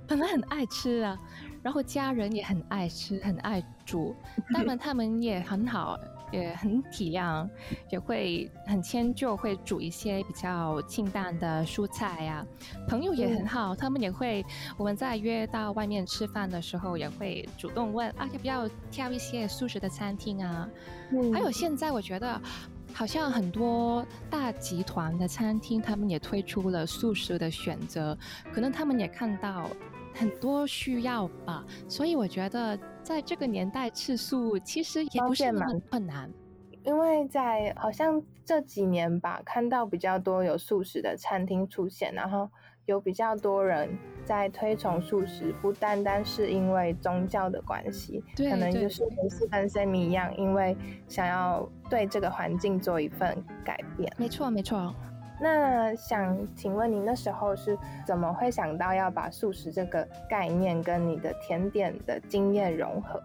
[0.07, 1.19] 本来很爱吃啊，
[1.63, 4.15] 然后家人也很爱吃，很爱煮，
[4.53, 5.99] 当然他们也很好。
[6.31, 7.49] 也很体谅，
[7.91, 12.45] 也会很迁就，会煮一些比较清淡的蔬菜呀。
[12.89, 14.45] 朋友也很好，他们也会，
[14.77, 20.69] 我们在约到外面吃饭的时候，也会主动问啊，要不要挑一些素食的餐厅啊？
[21.33, 22.41] 还有现在我觉得，
[22.93, 28.17] 好像很多大集团的餐厅，他们也推出了素食的选择，
[28.53, 29.69] 可能他们也看到。
[30.19, 36.29] 很多需要吧，所以我觉得在这个年代吃素其实也不是那么困难。
[36.83, 42.51] 因为在好像这几年吧，看到比较多有素食的餐厅出现，然后
[42.87, 43.89] 有比较多人
[44.25, 50.77] 在推崇素食，不单单是因为宗教的关系，可能就是也是跟 Sammy 一样，因为
[51.07, 54.11] 想要对这个环境做一份改变。
[54.17, 54.95] 没错，没错。
[55.41, 63.23] 那想请问您那时候是怎么会想到要把素食这个概念跟你的甜点的经验融合？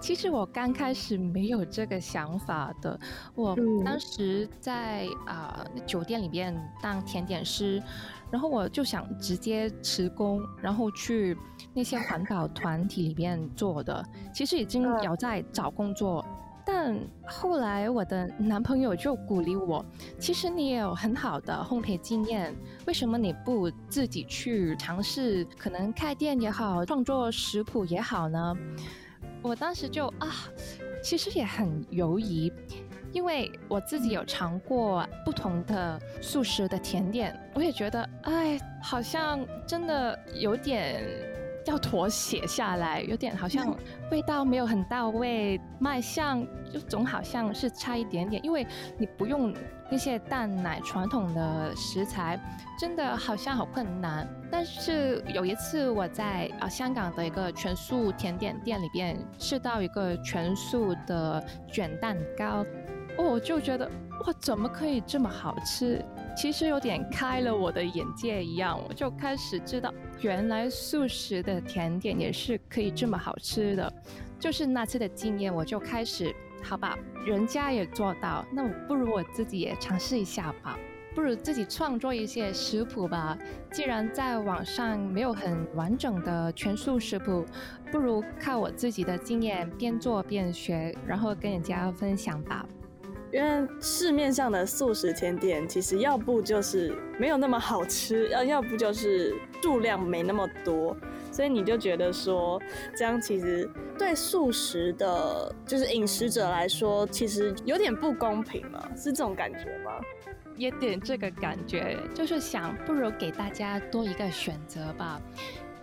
[0.00, 2.98] 其实我刚开始没有这个想法的，
[3.36, 7.80] 我当时在啊酒店里面当甜点师，
[8.28, 11.38] 然后我就想直接辞工，然后去
[11.72, 14.04] 那些环保团体里面做的。
[14.34, 16.24] 其实已经有在找工作，
[16.64, 16.96] 但
[17.26, 19.84] 后来我的男朋友就鼓励我，
[20.18, 22.54] 其实你也有很好的烘焙经验，
[22.86, 25.44] 为什么你不自己去尝试？
[25.58, 28.56] 可能开店也好，创作食谱也好呢？
[29.42, 30.30] 我当时就啊，
[31.02, 32.52] 其实也很犹疑，
[33.12, 41.02] 因为我自己有尝过不同的素食的甜点，我也觉得，哎，好像真的有点
[41.66, 43.76] 要妥协下来，有点好像
[44.10, 48.66] 味道没有很到位，卖相就总好像是差一点点，因为
[48.98, 49.54] 你不用。
[49.90, 52.40] 那些蛋奶传统的食材，
[52.80, 54.26] 真的好像好困难。
[54.50, 62.64] 但是有一次我在啊香港的一个全素甜点店里边吃到一个全素的卷蛋糕，
[63.18, 63.86] 我就觉得
[64.26, 66.04] 哇，怎么可以这么好吃？
[66.36, 73.92] 其实有点开了我的眼界一样，我就开始知道原来素食的甜点也是可以这么好吃的。
[74.40, 76.34] 就是那次的经验，我就开始。
[76.64, 76.96] 好吧，
[77.26, 80.78] 人家也做到，那我不如我自己也尝试一下吧，
[81.12, 83.36] 不如自己创作一些食谱吧。
[83.72, 87.44] 既然在网上没有很完整的全素食谱，
[87.90, 92.64] 不如靠我自己的经验边做边学，然后跟人家分享吧。
[93.32, 100.96] 因为市面上的素食甜点，其实要不就是没有那么好吃，要要不就是数量没那么多。
[101.30, 102.60] 所以你就觉得说，
[102.94, 103.66] 这样其实
[103.98, 108.86] 对素食的，就是饮食者来说，其实有点不公平嘛？
[108.94, 109.92] 是这种感觉吗？
[110.56, 115.18] 有点这个感觉，就是想不如给大家多一个选择吧。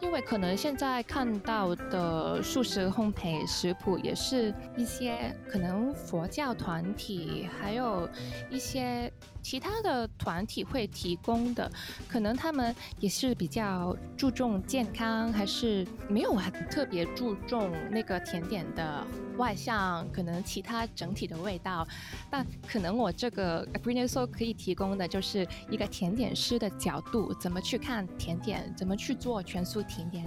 [0.01, 8.09] 因为可能现在看到的素食烘焙食谱，也是一些可能佛教团体，还有
[8.49, 9.11] 一些。
[9.49, 11.67] 其他的团体会提供的，
[12.07, 19.03] 可能他们也是比较注重健康，还是没有很特别注重那个甜点的
[19.37, 21.83] 外向，可能其他整体的味道。
[22.29, 30.23] 但可能我这个 a g r e e n s o 可以提供的就是一个甜点师的角度，怎么去看甜点，怎么去做全素甜点，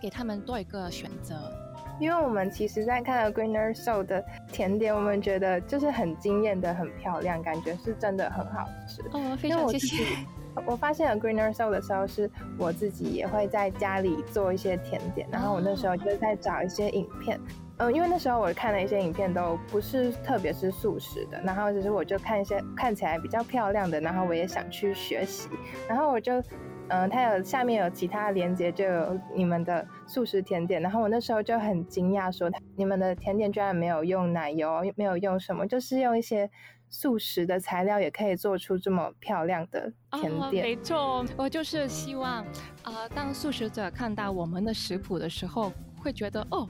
[0.00, 1.52] 给他们多一个选择。
[2.02, 9.00] 因为我们其实，在看 Greener Soul 的甜点，我们觉得就是很惊艳的、很漂亮，感觉是真的很好吃。
[9.12, 10.04] 哦，非常谢谢。
[10.66, 17.38] 我发现了 Greener Soul 的时候，是我自己也会在家里做一些甜点，然后我那时候就在找一些影片。
[17.76, 25.48] 嗯，因为那时候我看了一些影片，都不是特别是素食的，然后只是我就看一些看起来比较漂亮的，然后我也想去学习，
[25.88, 26.42] 然后我就。
[26.92, 30.80] 嗯，它有下面有其他连接，就有你们的素食甜点。
[30.82, 36.50] 然后我那时候就很惊讶，说你们的甜点居然没有用奶油，没有用什么，就是用一些
[36.90, 40.64] 素食的材料，也可以做出这么漂亮的甜点。
[40.64, 42.44] 没错，我就是希望，
[42.82, 46.68] 啊，当素食者看到我们的食谱的时候，会觉得哦，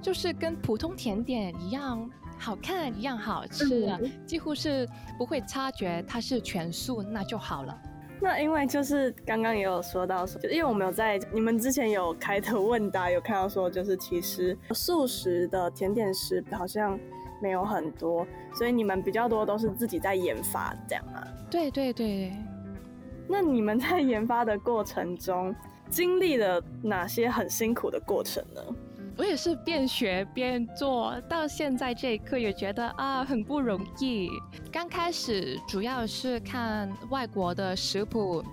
[0.00, 7.76] 就是跟普通甜点一样好看，一样好吃，几乎是不会察觉它是全素，那就好了。
[8.20, 16.98] 那因为就是刚刚也有说到说，因为我们有在你们之前有开的问答有看到说，就是其实素食的甜点师好像
[17.40, 21.26] 没有很多，所以你们比较多都是自己在研发这样啊？
[21.50, 22.32] 对对对。
[23.28, 25.54] 那你们在研发的过程中
[25.90, 28.60] 经历了哪些很辛苦的过程呢？
[29.18, 34.30] 我也是边学边做，到现在这一刻也觉得啊很不容易。
[34.72, 38.44] 刚开始主要是看外国的食谱，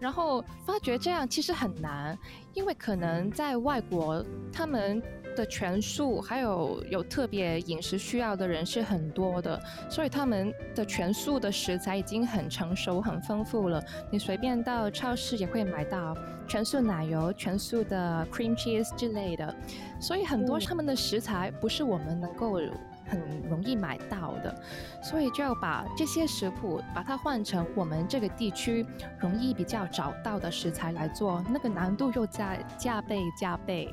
[0.00, 2.18] 然后发觉这样其实很难，
[2.52, 5.00] 因为可能在外国他们。
[5.36, 13.82] 的全素，还有有特别饮食需要的人是很多的，所以他们的全素的食材已经很成熟、很丰富了。
[14.10, 19.54] 你随便到超市也会买到全素奶油、全素的 cream cheese 之类的，
[20.00, 22.60] 所以很多他们的食材不是我们能够
[23.06, 24.54] 很容易买到的，
[25.02, 28.84] 所以就要把这些食谱把它换成我们这个地区
[29.18, 33.88] 容易比较找到的食材来做，那个难度又在加倍加倍。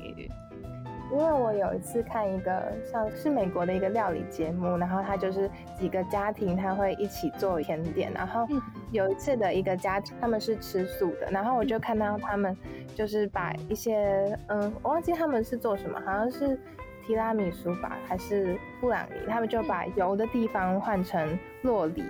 [1.12, 5.48] 因为我有一次看一个像是美国的一个料理节目，然后他就是
[5.78, 8.46] 几个家庭他会一起做甜点，然后
[8.90, 12.56] 有一次的一个家庭他们是吃素的，然后我就看到他们
[12.94, 16.58] 就是把一些嗯，我忘记他们是做什么，好像是
[17.06, 22.02] 提拉米苏吧，还是布朗尼，他们就把油的地方换成洛梨，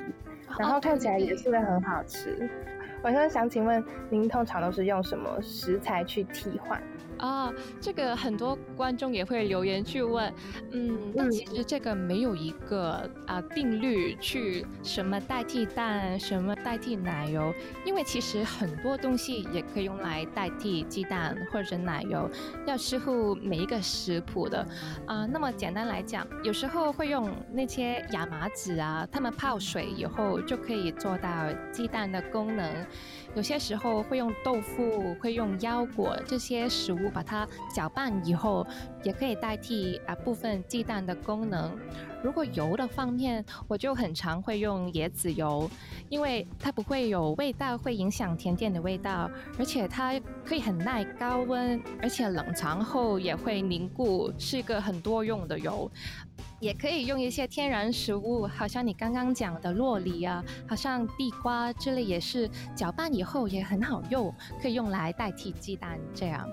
[0.59, 2.49] 然后看起来也是会很好吃。
[3.03, 6.80] 我现在想请问您通常都是用什么食材去替换？
[7.18, 10.32] 啊，这个很多观众也会留言去问，
[10.72, 17.52] 嗯，那其实这个没有一个啊定律去什么代替蛋，什么代替奶油，
[17.84, 22.28] 因为其实很多东西也可以用来代替鸡蛋或者奶油，
[22.66, 24.66] 要视乎每一个食谱的
[25.06, 25.26] 啊。
[25.26, 31.30] 那么简单来讲，有时候会用那些亚麻籽啊，它们泡水以后就可以做到
[31.72, 32.86] 鸡蛋的功能。
[33.37, 38.66] 有些时候会用豆腐，会用腰果这些食物把它搅拌以后，
[39.05, 41.70] 也可以代替啊部分鸡蛋的功能。
[42.22, 45.70] 如果油的方面，我就很常会用椰子油，
[46.09, 55.89] 因为它不会有味道，会影响甜点的味道，而且它可以很耐高温，而且冷藏后也会凝固，是一个很多用的油。
[56.61, 66.48] 也可以用一些天然食物，好像你刚刚讲的洛梨啊，好像地瓜之类，也是搅拌以后也很好用，可以用来代替鸡蛋这样。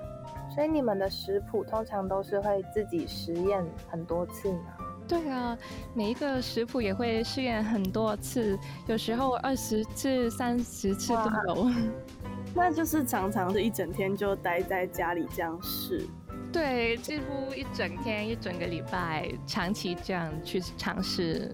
[0.53, 4.77] 所以你们的食谱通常都是会自己实验很多次吗？
[5.07, 5.57] 对啊，
[5.93, 11.71] 每一个食谱也会试验很多次，有时候二十次、三十次都有。
[12.55, 16.05] 那就是常常是一整天就待在家里这样试。
[16.53, 21.53] 对，几乎一整天、一整个礼拜，长期这样去尝试。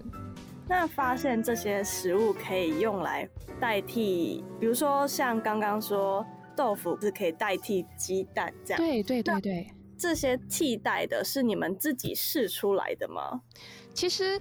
[0.68, 3.28] 那发现这些食物可以用来
[3.58, 6.24] 代替，比如说像刚刚说
[6.54, 8.78] 豆腐是可以代替鸡蛋这样。
[8.80, 13.40] 对对对对，这些替代的是你们自己试出来的吗？
[13.94, 14.38] 其实。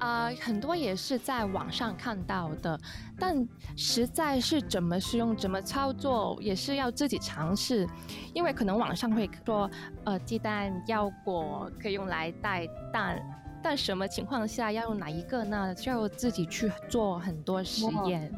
[0.00, 2.78] 啊，很多也是在网上看到的，
[3.18, 3.46] 但
[3.76, 7.86] 实在是怎么使用、怎么操作，也是要自己尝试。
[8.32, 9.70] 因为可能网上会说，
[10.04, 13.22] 呃，鸡蛋、腰果可以用来带蛋，
[13.62, 15.74] 但什么情况下要用哪一个呢？
[15.74, 18.32] 就要自己去做很多实验，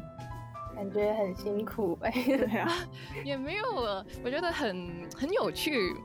[0.75, 2.11] 感觉很辛苦哎。
[2.11, 2.69] 对啊，
[3.23, 3.63] 也没有，
[4.21, 5.95] 我觉得很很有趣。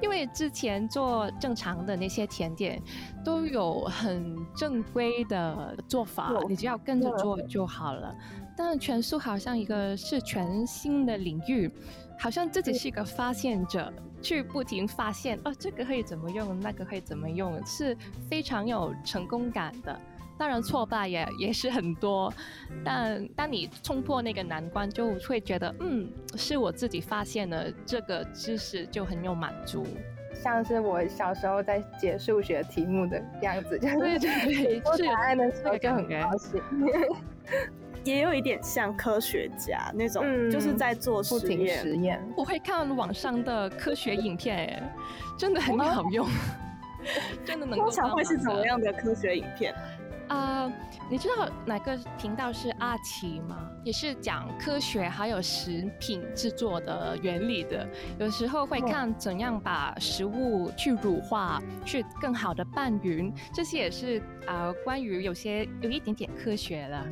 [0.00, 2.80] 因为之前做正常的那些甜点，
[3.24, 8.14] 都有很正规的做法，你只要跟着做就好了。
[8.56, 11.70] 但全素好像一个是全新的领域，
[12.18, 13.90] 好像自己是一个发现者，
[14.20, 17.96] 去不停发现哦，这个可以怎么用，那个可以怎么用，是
[18.28, 19.98] 非常有成功感的。
[20.40, 22.32] 当然挫败也也是很多，
[22.82, 29.86] 但当你冲破那个难关，就会觉得嗯，是我自己发现了这个知识，就很有满足。
[30.32, 36.62] 像是我小时候在解数学题目的样子，就是对对 对，答案的时候就很高兴。
[38.02, 41.78] 也有一点像科学家那种，就是在做实验。
[41.80, 42.18] 实验。
[42.34, 44.94] 我会看网上的科学影片，哎，
[45.36, 46.26] 真的很好用，
[47.44, 47.84] 真的能够。
[47.84, 49.74] 通常会是怎么样的科学影片？
[50.30, 50.70] 啊，
[51.10, 53.68] 你知道哪个频道是阿奇吗？
[53.84, 57.84] 也是讲科学还有食品制作的原理的。
[58.16, 67.04] 有时候会看怎样把食物去乳化，去更好的拌匀，这些也是啊，关于有些有一点点科学了。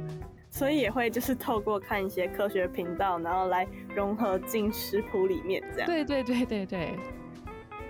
[0.49, 3.67] 所以也会就是透过看一些科学频道，然后来
[3.97, 5.87] 融合进食谱里面，这样。
[5.87, 6.97] 对对对对对。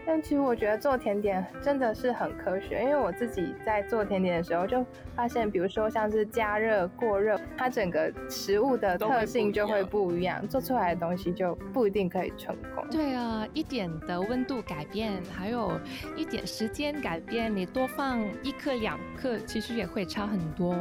[0.09, 4.83] 但其实我觉得做甜点真的是很科学，因为我自己在做甜点的时候就
[5.15, 12.83] 发现，比如说像是加热、过热，它整个食物的特性就会不一样，做出来的东西就不一定可以成功。
[12.91, 15.79] 对啊，一点的温度改变，还有
[16.17, 20.75] 一点时间改变，你多放一克两克，其实也会差很多。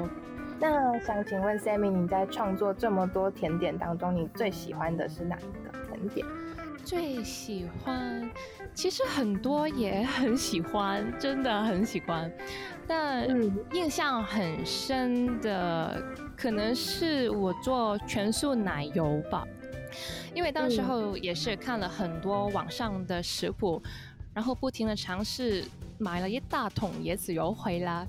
[0.57, 6.25] 那想请问 Sammy，你在创作这么多甜点当中，你最喜欢的是哪一个甜点？
[6.87, 8.31] 最喜欢，
[8.73, 12.31] 其实很多也很喜欢，真的很喜欢。
[12.87, 13.27] 但
[13.73, 16.01] 印象很深的，
[16.37, 19.45] 可能是我做全素奶油吧，
[20.33, 23.83] 因为当时候也是看了很多网上的食谱，
[24.33, 25.65] 然后不停的尝试，
[25.97, 28.07] 买了一大桶椰子油回来。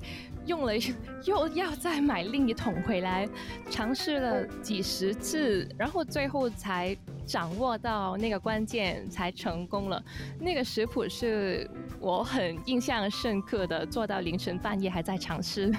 [0.48, 0.72] 用了
[1.24, 3.28] 又要再买另一桶回来，
[3.70, 6.96] 尝试了几十次，然后最后才
[7.26, 10.02] 掌握到那个关键，才成功了。
[10.40, 11.70] 那个食谱是
[12.00, 15.70] 我很印象深刻的，做到凌晨半夜还在尝试。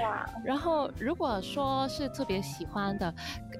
[0.00, 0.26] 哇！
[0.42, 3.14] 然后如果说是特别喜欢的，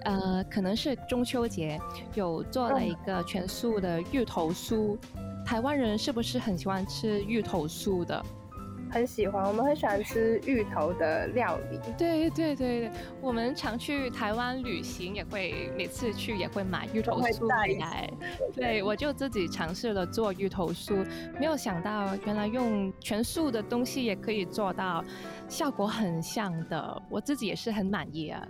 [0.05, 1.79] 呃，可能是中秋节
[2.15, 4.97] 有做了一个全素的芋头酥。
[5.45, 8.25] 台湾人是不是很喜欢吃芋头酥的？
[8.91, 11.79] 很喜欢，我们很喜欢吃芋头的料理。
[11.97, 18.11] 对对对对，我们常去台湾旅行，也会每次去也会买芋头酥来。
[18.55, 21.07] 对，我就自己尝试了做芋头酥，
[21.39, 25.05] 没有想到原来用全素的东西也可以做到
[25.49, 28.47] 效果很像的，我自己也是很满意啊。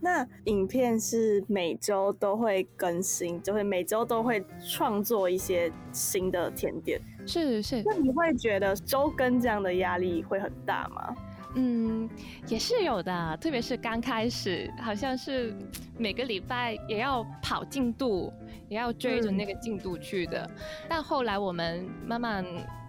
[0.00, 7.00] 那影片是每周都会更新，就会每周都会创作一些新的甜点。
[7.26, 7.82] 是是。
[7.84, 11.14] 那你会觉得周更这样的压力会很大吗？
[11.56, 12.08] 嗯，
[12.48, 15.54] 也是有的，特别是刚开始，好像是
[15.96, 18.32] 每个礼拜也要跑进度，
[18.68, 20.50] 也要追着那个进度去的。
[20.88, 22.44] 但后来我们慢慢。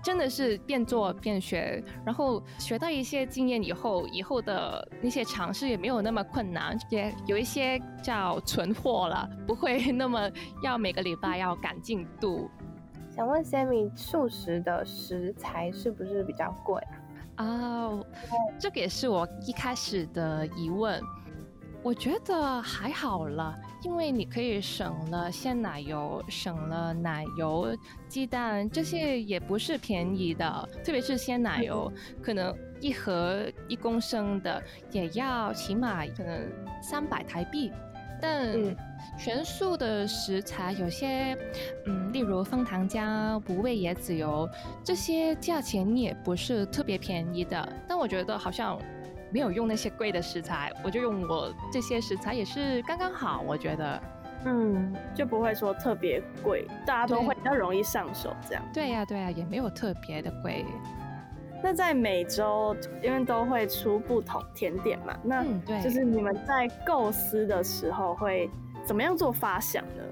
[0.05, 10.29] 真的是边做边学，然后学到一些经验以后，以后的那些尝试也没有那么困难，也有一些叫存货了，不会那么
[10.61, 12.47] 要每个礼拜要赶进度。
[13.15, 16.81] 想问 Sammy，素食的食材是不是比较贵
[17.37, 17.45] 啊？
[17.45, 18.03] 啊，
[18.59, 21.01] 这个也是我一开始的疑问。
[21.81, 27.73] 我觉得还好了，因为你可以省了鲜奶油，省了奶油、
[28.09, 31.89] 鸡蛋这些也不是便宜的，特别是鲜奶油，
[32.21, 34.61] 可能一盒一公升的
[34.91, 36.51] 也要起码可能
[36.81, 37.71] 三百台币。
[38.21, 38.55] 但
[39.17, 41.37] 全素的食材有些，
[41.85, 44.49] 嗯，例如枫糖浆、不味椰子油
[44.83, 47.67] 这些，价钱也不是特别便宜的。
[47.87, 48.79] 但我觉得好像。
[49.31, 54.01] 没有用那些贵的食材，我就用我这些食材也是刚刚好，我觉得，
[54.45, 58.63] 嗯，就不会说特别贵，大家都会比较容易上手这样。
[58.73, 60.63] 对呀，对呀，也没有特别的贵。
[61.65, 65.43] 那在每周因为都会出不同甜点嘛，那
[65.81, 68.47] 就是你们在构思的时候会
[68.85, 70.03] 怎么样做发想呢？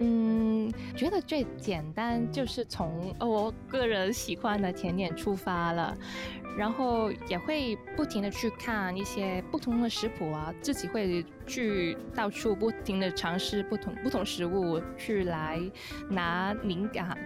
[0.00, 5.96] 嗯，觉得最简单就是从我个人喜欢的甜点出发了。
[6.58, 15.60] 然后也会不停的去看一些不同的食谱啊，自己会去到处不停的尝试不同不同食物，去来
[16.08, 17.16] 拿灵感。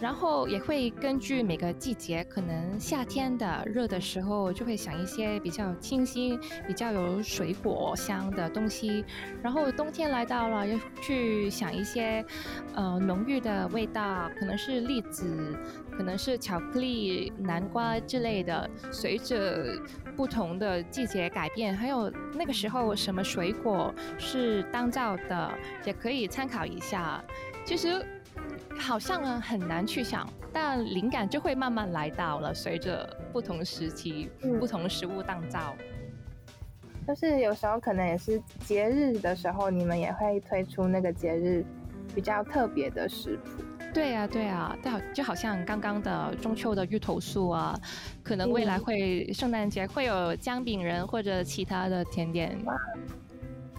[0.00, 9.04] 然后也会根据每个季节，可能夏天的热的时候，就会想一些比较清新、比较有水果香的东西。
[9.42, 12.24] 然后冬天来到了，又去想一些
[12.74, 15.54] 呃浓郁的味道，可能是栗子，
[15.90, 18.68] 可能是巧克力、南瓜之类的。
[18.90, 19.78] 随着
[20.16, 25.52] 不同的季节改变，还有那个时候什么水果是当造的，
[25.84, 27.22] 也可以参考一下。
[27.66, 28.02] 其实。
[28.78, 32.54] 好像很难去想，但灵感就会慢慢来到了。
[32.54, 35.76] 随着不同时期、不同食物当造，
[37.06, 41.64] 就是有时候可能也是节日的时候，你们也会推出那个节日
[42.14, 43.62] 比较特别的食谱。
[43.92, 47.78] 对啊，对啊，对，就好像刚刚的中秋的芋头酥啊，
[48.22, 52.56] 可能未来会圣诞节会有姜饼人或者其他的甜点。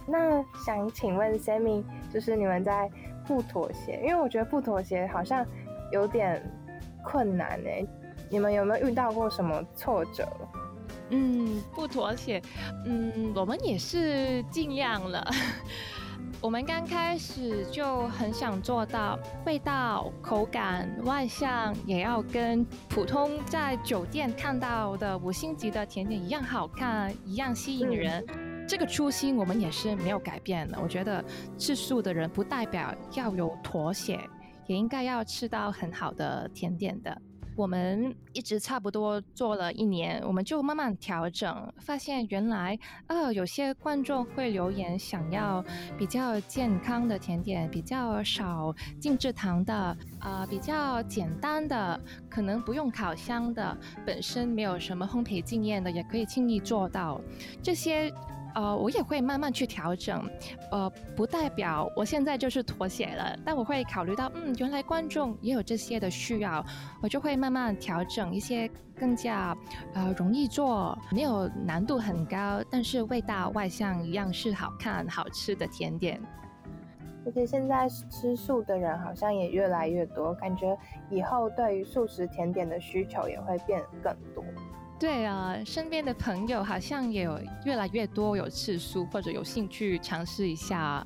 [0.06, 1.82] 那想请问 Sammy，
[2.12, 2.88] 就是你们在。
[3.32, 5.42] 不妥协，因为我觉得不妥协好像
[5.90, 6.42] 有点
[7.02, 7.82] 困难哎。
[8.28, 10.28] 你们有没有遇到过什么挫折？
[11.08, 12.42] 嗯，不妥协，
[12.84, 15.26] 嗯，我们也是尽量了。
[16.42, 28.24] 我们刚开始就很想做到味道、口感、外向也要跟普通在酒店看到的五星级的甜点一样好看，一样吸引人。
[28.72, 30.80] 这个初心我们也是没有改变的。
[30.80, 31.22] 我觉得
[31.58, 34.18] 吃素的人不代表要有妥协，
[34.66, 37.20] 也应该要吃到很好的甜点的。
[37.54, 45.62] 我们一直差不多做了一年，我们就慢慢调整，发现原来呃有些观众会留言想要
[45.98, 49.74] 比较健康的甜点，比较少精制糖的，
[50.18, 52.00] 啊比较简单的，
[52.30, 57.20] 可能不用烤箱的，本身没有什么烘焙经验的也可以轻易做到
[57.62, 58.10] 这些。
[58.54, 60.22] 呃，我也会慢慢去调整，
[60.70, 66.64] 呃，不代表我现在就是妥协了，但我会考虑到，嗯，原来观众也有这些的需要，
[67.02, 69.56] 我就会慢慢调整一些更加
[69.94, 76.20] 呃容易做、没有难度很高，但是味道外向一样是好看好吃的甜点。
[77.24, 80.76] 而且现在吃素的人好像也越来越多，感觉
[81.08, 84.44] 以后对于素食甜点的需求也会变更多。
[85.02, 91.04] 对啊，身边的朋友好像也有越来越多有吃素或者有兴趣尝试一下。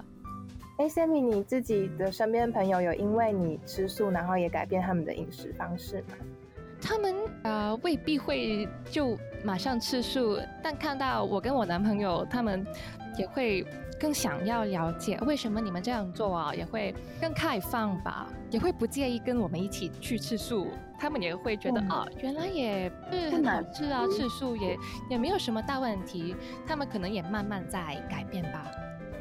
[0.76, 6.16] 哎，Sammy，你自己的身边朋友有因为你吃素，然后也改变他们的饮食方式吗？
[6.78, 12.66] 他们呃未必会就马上吃素，但看到我跟我男朋友，他们
[13.16, 13.66] 也会
[13.99, 20.68] 更想要了解为什么你们这样做啊，也会更开放吧，也会不介意跟我们一起去吃素。
[20.99, 24.76] 他们也会觉得啊，原来也是很好吃啊，吃素也
[25.11, 26.34] 也没有什么大问题。
[26.66, 28.64] 他们可能也慢慢在改变吧。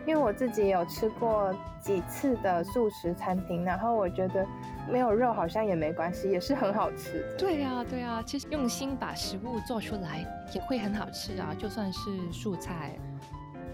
[0.08, 1.52] 因为我自己有吃过
[1.82, 4.46] 几次的素食餐厅，然后我觉得
[4.88, 7.26] 没有肉好像也没关系，也是很好吃。
[7.40, 10.24] 对呀，对呀，其实用心把食物做出来
[10.54, 12.96] 也会很好吃啊，就算是素菜。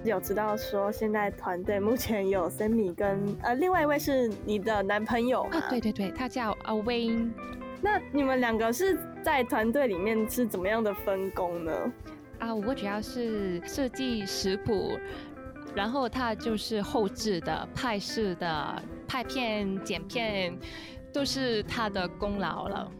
[0.04, 5.68] 有知道说现在团队目前有 Sammy 跟呃另外一位是你的男朋友啊？
[5.70, 7.32] 对对对，他叫阿 Wayne。
[7.82, 11.72] 那你们两个是在团队里面是怎么样的分工呢？
[12.40, 14.98] 啊，我主要是设计食谱，
[15.76, 20.58] 然后他就是后置的、拍摄的、拍片、剪片，
[21.14, 22.92] 都是他的功劳了。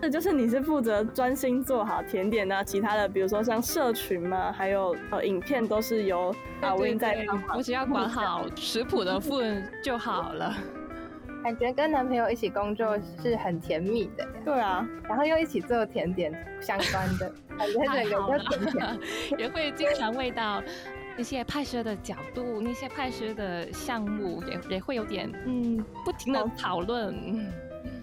[0.00, 7.56] 这就是你是负责专心做好甜点呢，其他的比如说像社群嘛，还有呃影片都是由阿威在帮忙。
[7.56, 10.54] 我只要管好食谱的部分就好了。
[11.42, 18.98] 感觉跟男朋友一起工作是很甜蜜的，对啊，然后又一起做甜点相关的， 感觉整个就甜甜，
[19.38, 20.60] 也会经常味道
[21.16, 27.48] 那些拍摄的角度，那些拍摄的项目也也会有点嗯，不停的讨论，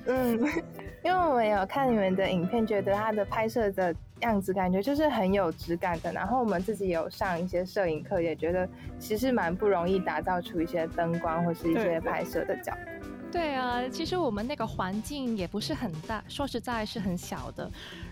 [0.06, 0.40] 嗯，
[1.06, 13.08] 因为我们有看你们的影片，觉得它的拍摄的样子感觉就是很有质感的，然后我们自己有上一些摄影课，也觉得其实蛮不容易打造出一些灯光或是一些拍摄的角度。
[13.32, 17.70] 对啊，其实我们那个环境也不是很大，说实在是很小的，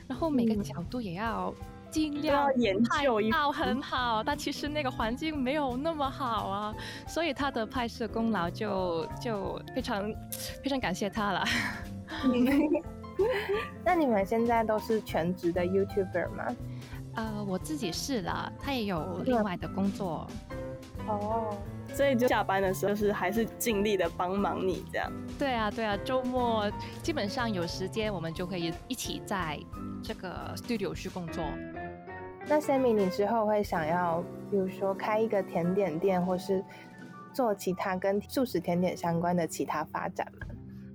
[0.08, 1.52] 然后每个角度也要
[1.94, 2.50] 尽量
[2.90, 6.76] 拍到很好，但其实那个环境没有那么好啊，
[7.08, 10.12] 所以他的拍摄功劳就就非常
[10.64, 11.46] 非常感谢他了。
[13.86, 16.56] 那你们现在都是全职的 YouTuber 吗？
[17.14, 20.28] 呃，我自己是了，他也有另外的工作。
[21.08, 21.56] 哦。
[21.94, 25.12] 所以就下班的时候是还是尽力的帮忙你这样。
[25.38, 26.68] 对啊，对啊，周末
[27.04, 29.60] 基本上有时间我们就可以一起在
[30.02, 31.44] 这个 studio 去工作。
[32.48, 34.22] 那 Sammy，你之后会想要，
[34.52, 36.64] 比如说开一个甜点店，或是
[37.34, 40.48] 做其他跟素食甜点相关的其他发展吗？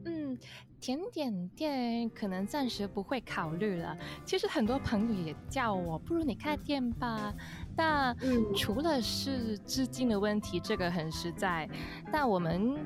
[0.05, 0.39] 嗯，
[0.79, 3.97] 甜点店可能暂时不会考虑了。
[4.25, 7.35] 其实很多朋友也叫我，不如你开店吧。
[7.75, 8.17] 但
[8.55, 11.69] 除了是资金的问题，这个很实在。
[12.13, 12.77] 但我们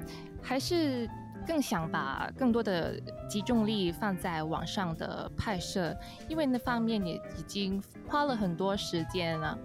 [0.41, 1.09] 还是
[1.47, 5.97] 更想把更多的集中力放在网上的拍摄，
[6.29, 9.59] 因为那方面也已经花了很多时间了。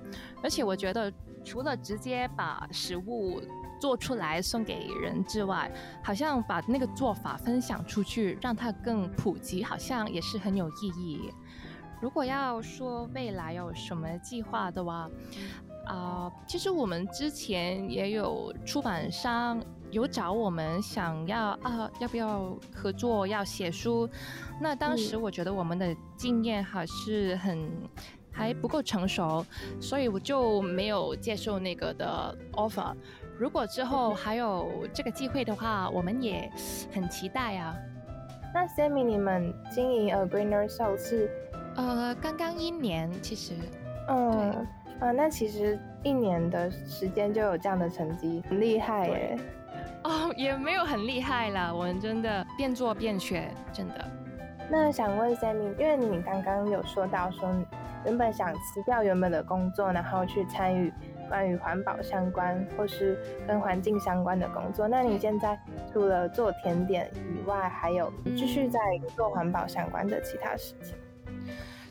[0.43, 1.11] 而且我觉得，
[1.43, 3.41] 除了直接把食物
[3.79, 5.71] 做出来送给人之外，
[6.03, 11.31] 好像把那个做法分享出去，让它更普及，好像也是很有意义。
[11.99, 15.09] 如果要说未来有什么计划的话，
[15.85, 19.59] 啊，其实我们之前也有出版商
[19.91, 24.09] 有找我们，想要啊，要不要合作，要写书。
[24.61, 27.69] 那当时我觉得我们的经验还是很
[28.31, 29.45] 还不够成熟，
[29.79, 32.93] 所以我就没有接受那个的 offer。
[33.37, 36.51] 如果之后还有这个机会的话，我们也
[36.91, 37.75] 很期待啊。
[38.53, 41.29] 那 Sammy，你们经营 A Greener Show 是？
[41.75, 43.53] 呃，刚刚一年，其实，
[44.07, 44.51] 嗯，
[44.99, 49.39] 啊，那其实一年的时间就有这样的成绩，很厉害耶。
[50.03, 54.05] 哦，也没有很厉害啦，我们真的边做边学，真的。
[54.69, 57.49] 那想问 Sammy，因为你刚刚有说到说，
[58.05, 60.91] 原本想辞掉原本的工作，然后去参与
[61.29, 63.17] 关于环保相关或是
[63.47, 65.57] 跟环境相关的工作，那你现在
[65.91, 68.79] 除了做甜点以外，还有继续在
[69.15, 70.95] 做环保相关的其他事情？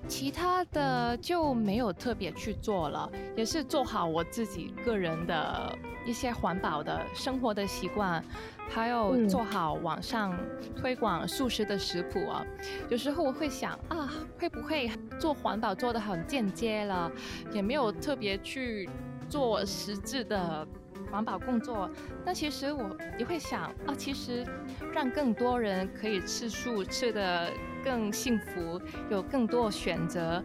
[0.09, 8.23] 其他的就没有特别去做了，也是做好我自己个人的一些环保的生活的习惯，
[8.69, 10.39] 还有做好网上
[10.77, 12.45] 推广素食的食谱啊。
[12.89, 17.11] 有时候我会想啊，会不会做环保做的很间接了，
[17.53, 18.89] 也没有特别去
[19.29, 20.67] 做实质的。
[21.09, 21.89] 环保工作，
[22.25, 24.45] 但其实我也会想啊，其实
[24.93, 27.49] 让更多人可以吃素，吃的
[27.87, 30.43] 更幸福，有更多选择，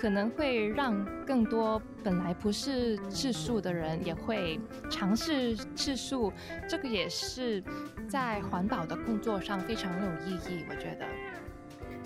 [0.00, 4.58] 可能会让更多本来不是吃素的人也会
[4.90, 6.32] 尝试吃素。
[6.68, 7.62] 这个也是
[8.08, 11.06] 在环保的工作上非常有意义，我觉得。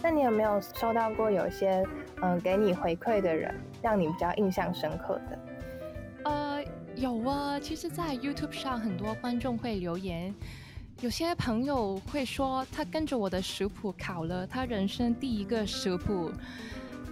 [0.03, 1.83] 那你有没有收到过有些
[2.21, 5.39] 嗯给你回馈的人，让你比较印象深刻的？
[6.25, 6.63] 呃。
[6.97, 10.33] 有啊，其实，在 YouTube 上很多观众会留言，
[11.05, 16.33] 有些朋友会说他跟着我的食谱考了他人生第一个食谱，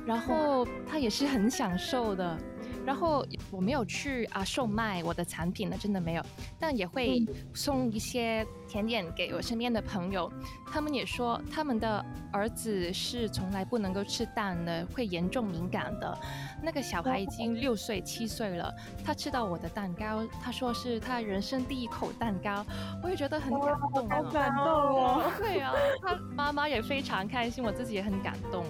[0.06, 2.38] 然后他也是很享受的。
[2.84, 6.24] 然后我没有去啊售卖我的产品呢，真的没有，
[6.58, 7.24] 但也会
[7.54, 10.30] 送一些甜点给我身边的朋友。
[10.66, 16.18] 他们也说他们的儿子是从来不能够吃蛋的，会严重敏感的。
[16.62, 18.74] 那个小孩已经六岁七岁了，
[19.04, 22.64] 他吃到我的蛋糕，他说是他人生第一口蛋糕，
[23.02, 25.30] 我也觉得很感动，好感动哦。
[25.38, 28.64] 对啊，他妈妈也非常开心，我自己也很感动。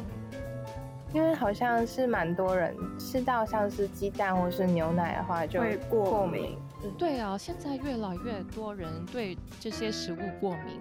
[1.13, 6.57] 因为好像是蛮多人吃到像是鸡蛋或是牛奶的话就会过敏。
[6.99, 10.81] 对啊，现在越来越多人对这些食物过敏。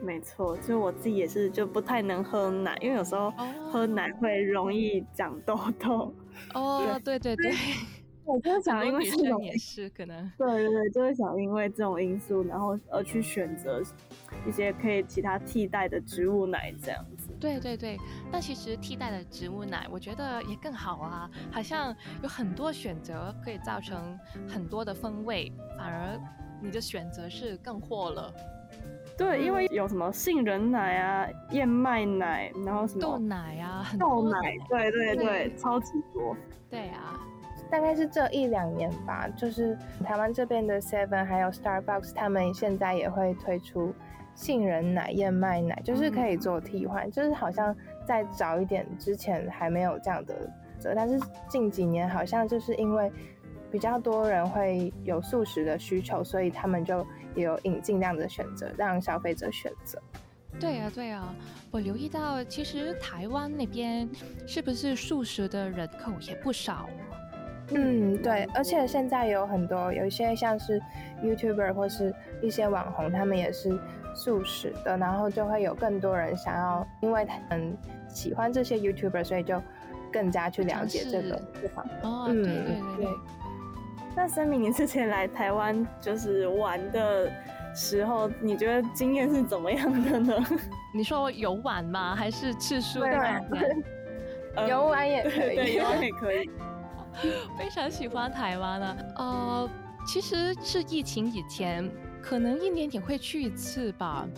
[0.00, 3.32] 没错，就我自己也是，就不太能喝奶，因为有时候
[3.72, 6.14] 喝奶会容易长痘痘。
[6.54, 7.52] 哦，对对对。
[8.24, 10.30] 我就想，因为这种也是可能。
[10.36, 13.82] 对对对，就会想因为这种因素，然后而去选择
[14.46, 17.27] 一些可以其他替代的植物奶这样子。
[17.40, 17.98] 对对对，
[18.30, 24.18] 但其实替代的植物奶，我觉得也更好啊，好像有很多选择可以造成
[24.48, 26.18] 很多的风味，反而
[26.60, 28.32] 你的选择是更阔了。
[29.16, 36.36] 对，因为有什么杏仁奶啊、燕麦奶，然后什么豆奶啊，豆奶，对对对，超级多。
[36.68, 37.20] 对啊。
[37.70, 43.92] 大概是这一两年吧，就是台湾这边的 Seven 还有 Starbucks，他们现在也会推出
[44.38, 47.10] 杏仁奶、燕麦奶，就是可以做替换。
[47.10, 47.74] 就是好像
[48.06, 50.34] 在早一点之前还没有这样的，
[50.94, 51.18] 但是
[51.48, 53.10] 近几年好像就是因为
[53.68, 60.00] 比较多人会有素食的需求，所以他们就也有引进这样的选择，让消费者选择。
[60.60, 61.34] 对啊，对啊，
[61.72, 64.08] 我留意到其实台湾那边
[64.46, 66.88] 是不是素食的人口也不少？
[67.70, 70.80] 嗯，对，而且现在有很多有一些像是
[71.22, 73.78] YouTuber 或是一些网红，他们也是
[74.18, 77.74] 素食的，然后就会有更多人想要，因为他们
[78.08, 79.62] 喜欢这些 YouTuber，所以就
[80.12, 81.86] 更加去了解这个地方。
[82.02, 83.08] 哦，对对对。
[84.16, 87.30] 那森明，你之前来台湾就是玩的
[87.72, 90.34] 时候，你觉得经验是怎么样的呢？
[90.92, 92.16] 你说游玩吗？
[92.16, 93.00] 还是次数？
[94.68, 96.50] 游玩也可以，游玩也可以。
[97.56, 98.96] 非常喜欢台湾啊！
[99.16, 99.70] 呃，
[100.06, 101.88] 其实是疫情以前，
[102.28, 104.28] 可能一年也会去一次吧，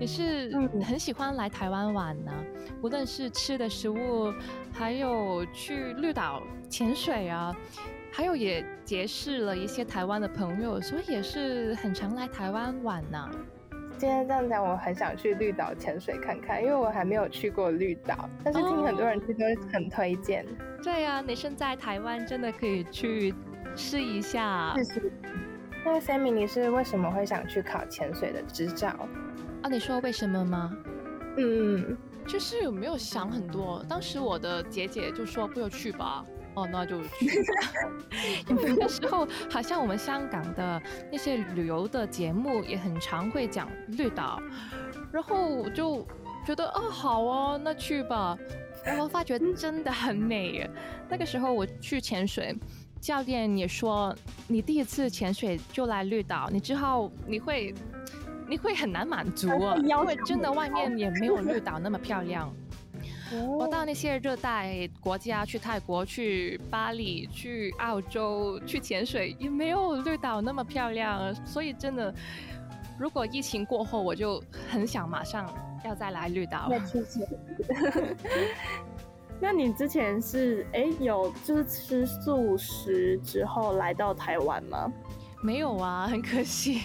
[0.00, 0.50] 也是
[0.84, 2.32] 很喜欢来台湾玩呢。
[2.82, 4.32] 无论是吃的食物，
[4.72, 7.54] 还有去绿岛潜水啊，
[8.10, 13.30] 还有也结识了一些台湾的朋友，所以也是很常来台湾玩呢。
[13.96, 20.44] 今天这样讲，我很想去绿岛潜水看看，因为我还没有去过绿岛，但是听很多人去都很推荐。
[20.82, 23.32] 对呀，你身在台湾真的可以去
[23.76, 24.74] 试一下。
[24.76, 25.12] 试试。
[25.90, 28.88] 那 Sammy，你是为什么会想去考潜水的执照？
[29.62, 30.70] 啊，你说为什么吗？
[31.38, 33.82] 嗯，就是有没有想很多？
[33.88, 36.24] 当时我的姐姐就说不要去吧。
[36.54, 37.42] 哦，那就去。
[38.50, 44.40] 因为那时候好像我们香港的那些旅游的节目也很常会讲绿岛，
[45.10, 46.06] 然后我就
[46.44, 48.36] 觉得哦好哦，那去吧。
[48.84, 50.68] 然后发觉真的很美。
[51.08, 52.54] 那个时候我去潜水，
[53.00, 54.14] 教练也说
[54.46, 57.74] 你第一次潜水就来绿岛，你之后你会
[58.48, 62.52] 你会很难满足啊，因为真的外面也没有绿岛那么漂亮。
[63.46, 71.34] 我到那些热带国家，去泰国、去巴黎、去澳洲、去潜水，也没有绿岛那么漂亮。
[71.44, 72.12] 所以真的，
[72.98, 75.46] 如果疫情过后，我就很想马上
[75.84, 76.70] 要再来绿岛。
[76.70, 76.80] 那
[79.52, 84.92] 你之前是哎有就是吃素食之后来到台湾吗？
[85.40, 86.80] 没有啊，很可惜。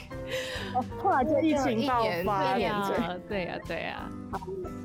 [1.00, 4.12] 后来就疫情爆发，对呀，对呀，对呀。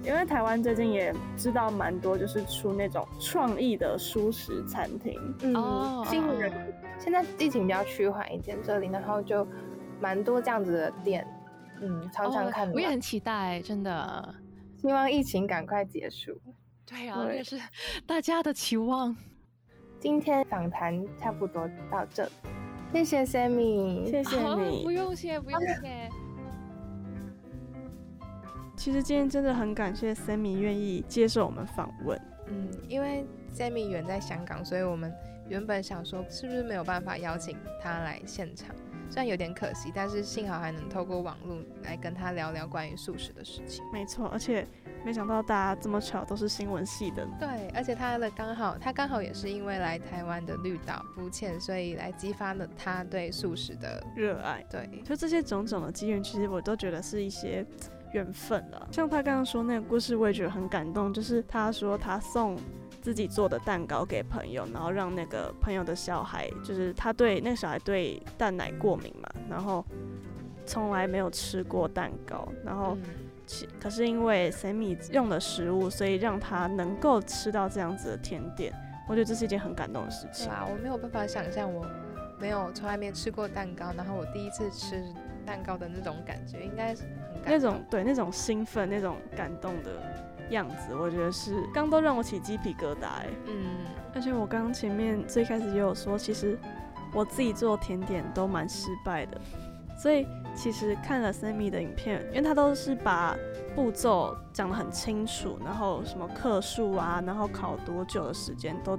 [0.03, 5.21] 因为台湾最近也知道蛮多，就是出那种创意的素食餐厅。
[5.43, 6.51] 嗯，新人
[6.99, 9.47] 现在疫情比较趋缓一点，这里然后就
[10.01, 11.27] 蛮多这样子的店。
[11.83, 12.73] 嗯，常常看。
[12.73, 14.35] 我也很期待，真的。
[14.81, 16.41] 希望疫情赶快结束。
[16.89, 17.61] 对啊，这是
[18.07, 19.15] 大家的期望。
[20.01, 22.27] 今天访谈差不多到这。
[22.93, 26.09] 谢谢 Sammy，谢谢你，不用谢，不用谢。
[28.75, 32.19] 其实今天真的很感谢 Sammy 愿意接受我们访问。
[32.47, 35.13] 嗯，因为 Sammy 远在香港，所以我们
[35.49, 38.75] 原本想说是不是没有办法邀请他来现场，
[39.11, 43.85] 虽然有点可惜，但是幸好还能透过网络来跟他聊聊关于素食的事情。
[43.93, 44.67] 没错，而且。
[45.05, 54.65] 没想到大家这么巧都是新闻系的，对，而且他的刚好他刚好也是因为来台湾的绿岛浮潜，所以来激发了他对素食的热爱。
[54.71, 57.65] 对，就这些种种的机缘，其实我都觉得是一些
[58.13, 58.89] 缘分了。
[58.93, 62.57] 像他刚刚说那个故事，我也觉得很感动，就是他说他送。
[63.01, 69.83] 自己做的蛋糕给朋友，然后让那个朋友的小孩，就是他对那个小孩对蛋奶过敏嘛，然后
[70.67, 72.99] 从来没有吃过蛋糕，然后
[73.49, 78.73] 其可是因为 Sammy 用的食物，所以让他能够吃到这样子的甜点，
[79.09, 80.51] 我觉得这是一件很感动的事情。
[80.51, 81.87] 啊，我没有办法想象我
[82.39, 85.03] 没有从来没吃过蛋糕，然后我第一次吃
[85.47, 87.05] 蛋糕的那种感觉，应该是
[87.43, 89.91] 很那种对那种兴奋、那种感动的
[90.51, 93.27] 样子，我觉得是刚都让我起鸡皮疙瘩哎。
[93.47, 93.79] 嗯，
[94.15, 96.59] 而且我刚刚前面最开始也有说，其实
[97.15, 99.41] 我自己做甜点都蛮失败的，
[99.97, 100.27] 所以
[100.61, 103.37] 其实看了 Sammy 的影片，因为他都是把
[103.77, 108.99] 步骤讲得很清楚，然后什么克数啊，然后烤多久的时间都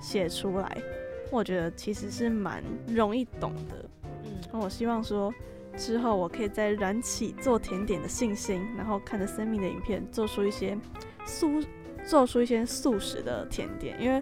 [0.00, 0.76] 写出来，
[1.30, 3.84] 我觉得其实是蛮容易懂的。
[4.24, 5.32] 嗯，那我希望说。
[5.76, 10.76] 之后我可以再燃起做甜点的信心，然后看着 Sammy 的影片，做出一些
[11.24, 11.62] 素，
[12.04, 13.96] 做出一些素食的甜点。
[14.02, 14.20] 因为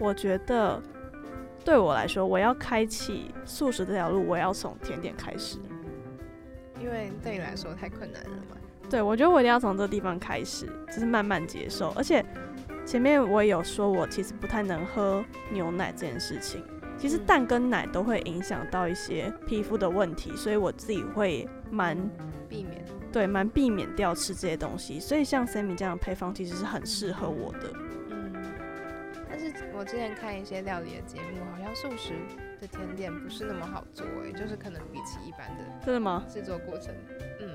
[0.00, 0.82] 我觉得
[1.64, 5.58] 对我来说，我要开启素食这条路，我要从甜点开始。
[6.86, 8.56] 因为对你来说太困难了嘛？
[8.88, 11.92] 对，我觉得我一定要从这个地方开始，就是慢慢接受。
[11.96, 12.24] 而且
[12.86, 16.62] 前面我也有说，我其实不太能喝牛奶这件事情。
[16.96, 21.98] 其实蛋跟奶都会影响到一些皮肤的问题，所以我自己会蛮
[22.48, 25.00] 避免，对，蛮避免掉吃这些东西。
[25.00, 27.72] 所以像 Sammy 这样的配方其实是很适合我的。
[29.36, 32.14] 嗯，但是我之前看一些料理的节目，好像素食
[32.60, 36.24] 的甜点不是那么好做，哎，就是可能比起一般的，真的吗？
[36.28, 36.94] 制作过程，
[37.40, 37.48] 嗯，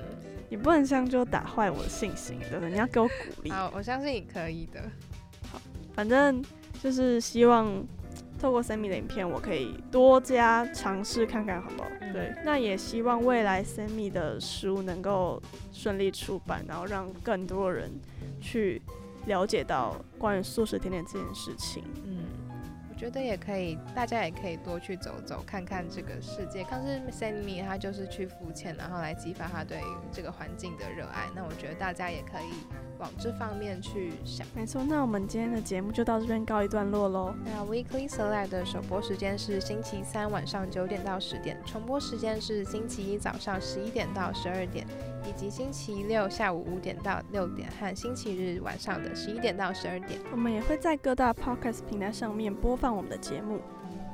[0.48, 2.70] 你不能这样就打坏我的信心，对不对？
[2.70, 3.50] 你要给我鼓励。
[3.50, 4.80] 好，我相信你可以的。
[5.50, 5.60] 好，
[5.94, 6.42] 反正
[6.82, 7.84] 就是希望。
[8.40, 11.88] 透过 Sammy 的影片，我可以多加尝试看看，好不好？
[12.12, 15.40] 对，那也希望未来 Sammy 的书能够
[15.72, 17.88] 顺利出版，然后让更多人
[18.40, 18.82] 去
[19.26, 21.84] 了解到关于素食甜点这件事情。
[22.04, 22.24] 嗯，
[23.02, 26.62] 觉得也可以，大家也可以多去走走，看看这个世界。
[26.62, 29.80] 可是 Sammy 他就是去浮潜，然后来激发他对
[30.12, 31.28] 这个环境的热爱。
[31.34, 32.82] 那我觉得大家也可以。
[32.98, 34.84] 往这方面去想，没错。
[34.88, 37.34] 那我们今天的节目就到这边告一段落喽。
[37.44, 44.86] 那 Weekly Select 的首播时间是星期三晚上九点到十点，重播时间是星期一早上十一点到十二点，
[45.28, 50.20] 以及星期六下午五点到六点和星期日晚上的十一点到十二点。
[50.30, 53.60] 我们也会在各大 Podcast 平台上面播放我们的节目，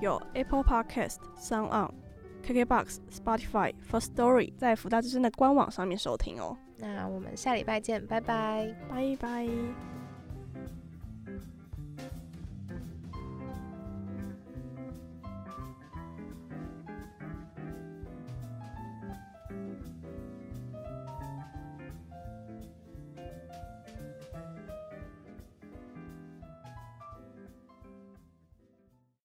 [0.00, 1.92] 有 Apple Podcast、Sound On、
[2.44, 6.56] KKBox、Spotify、First Story，在福大之声的官网上面收听哦。
[6.76, 9.97] 那我们下礼拜见，拜拜，拜拜。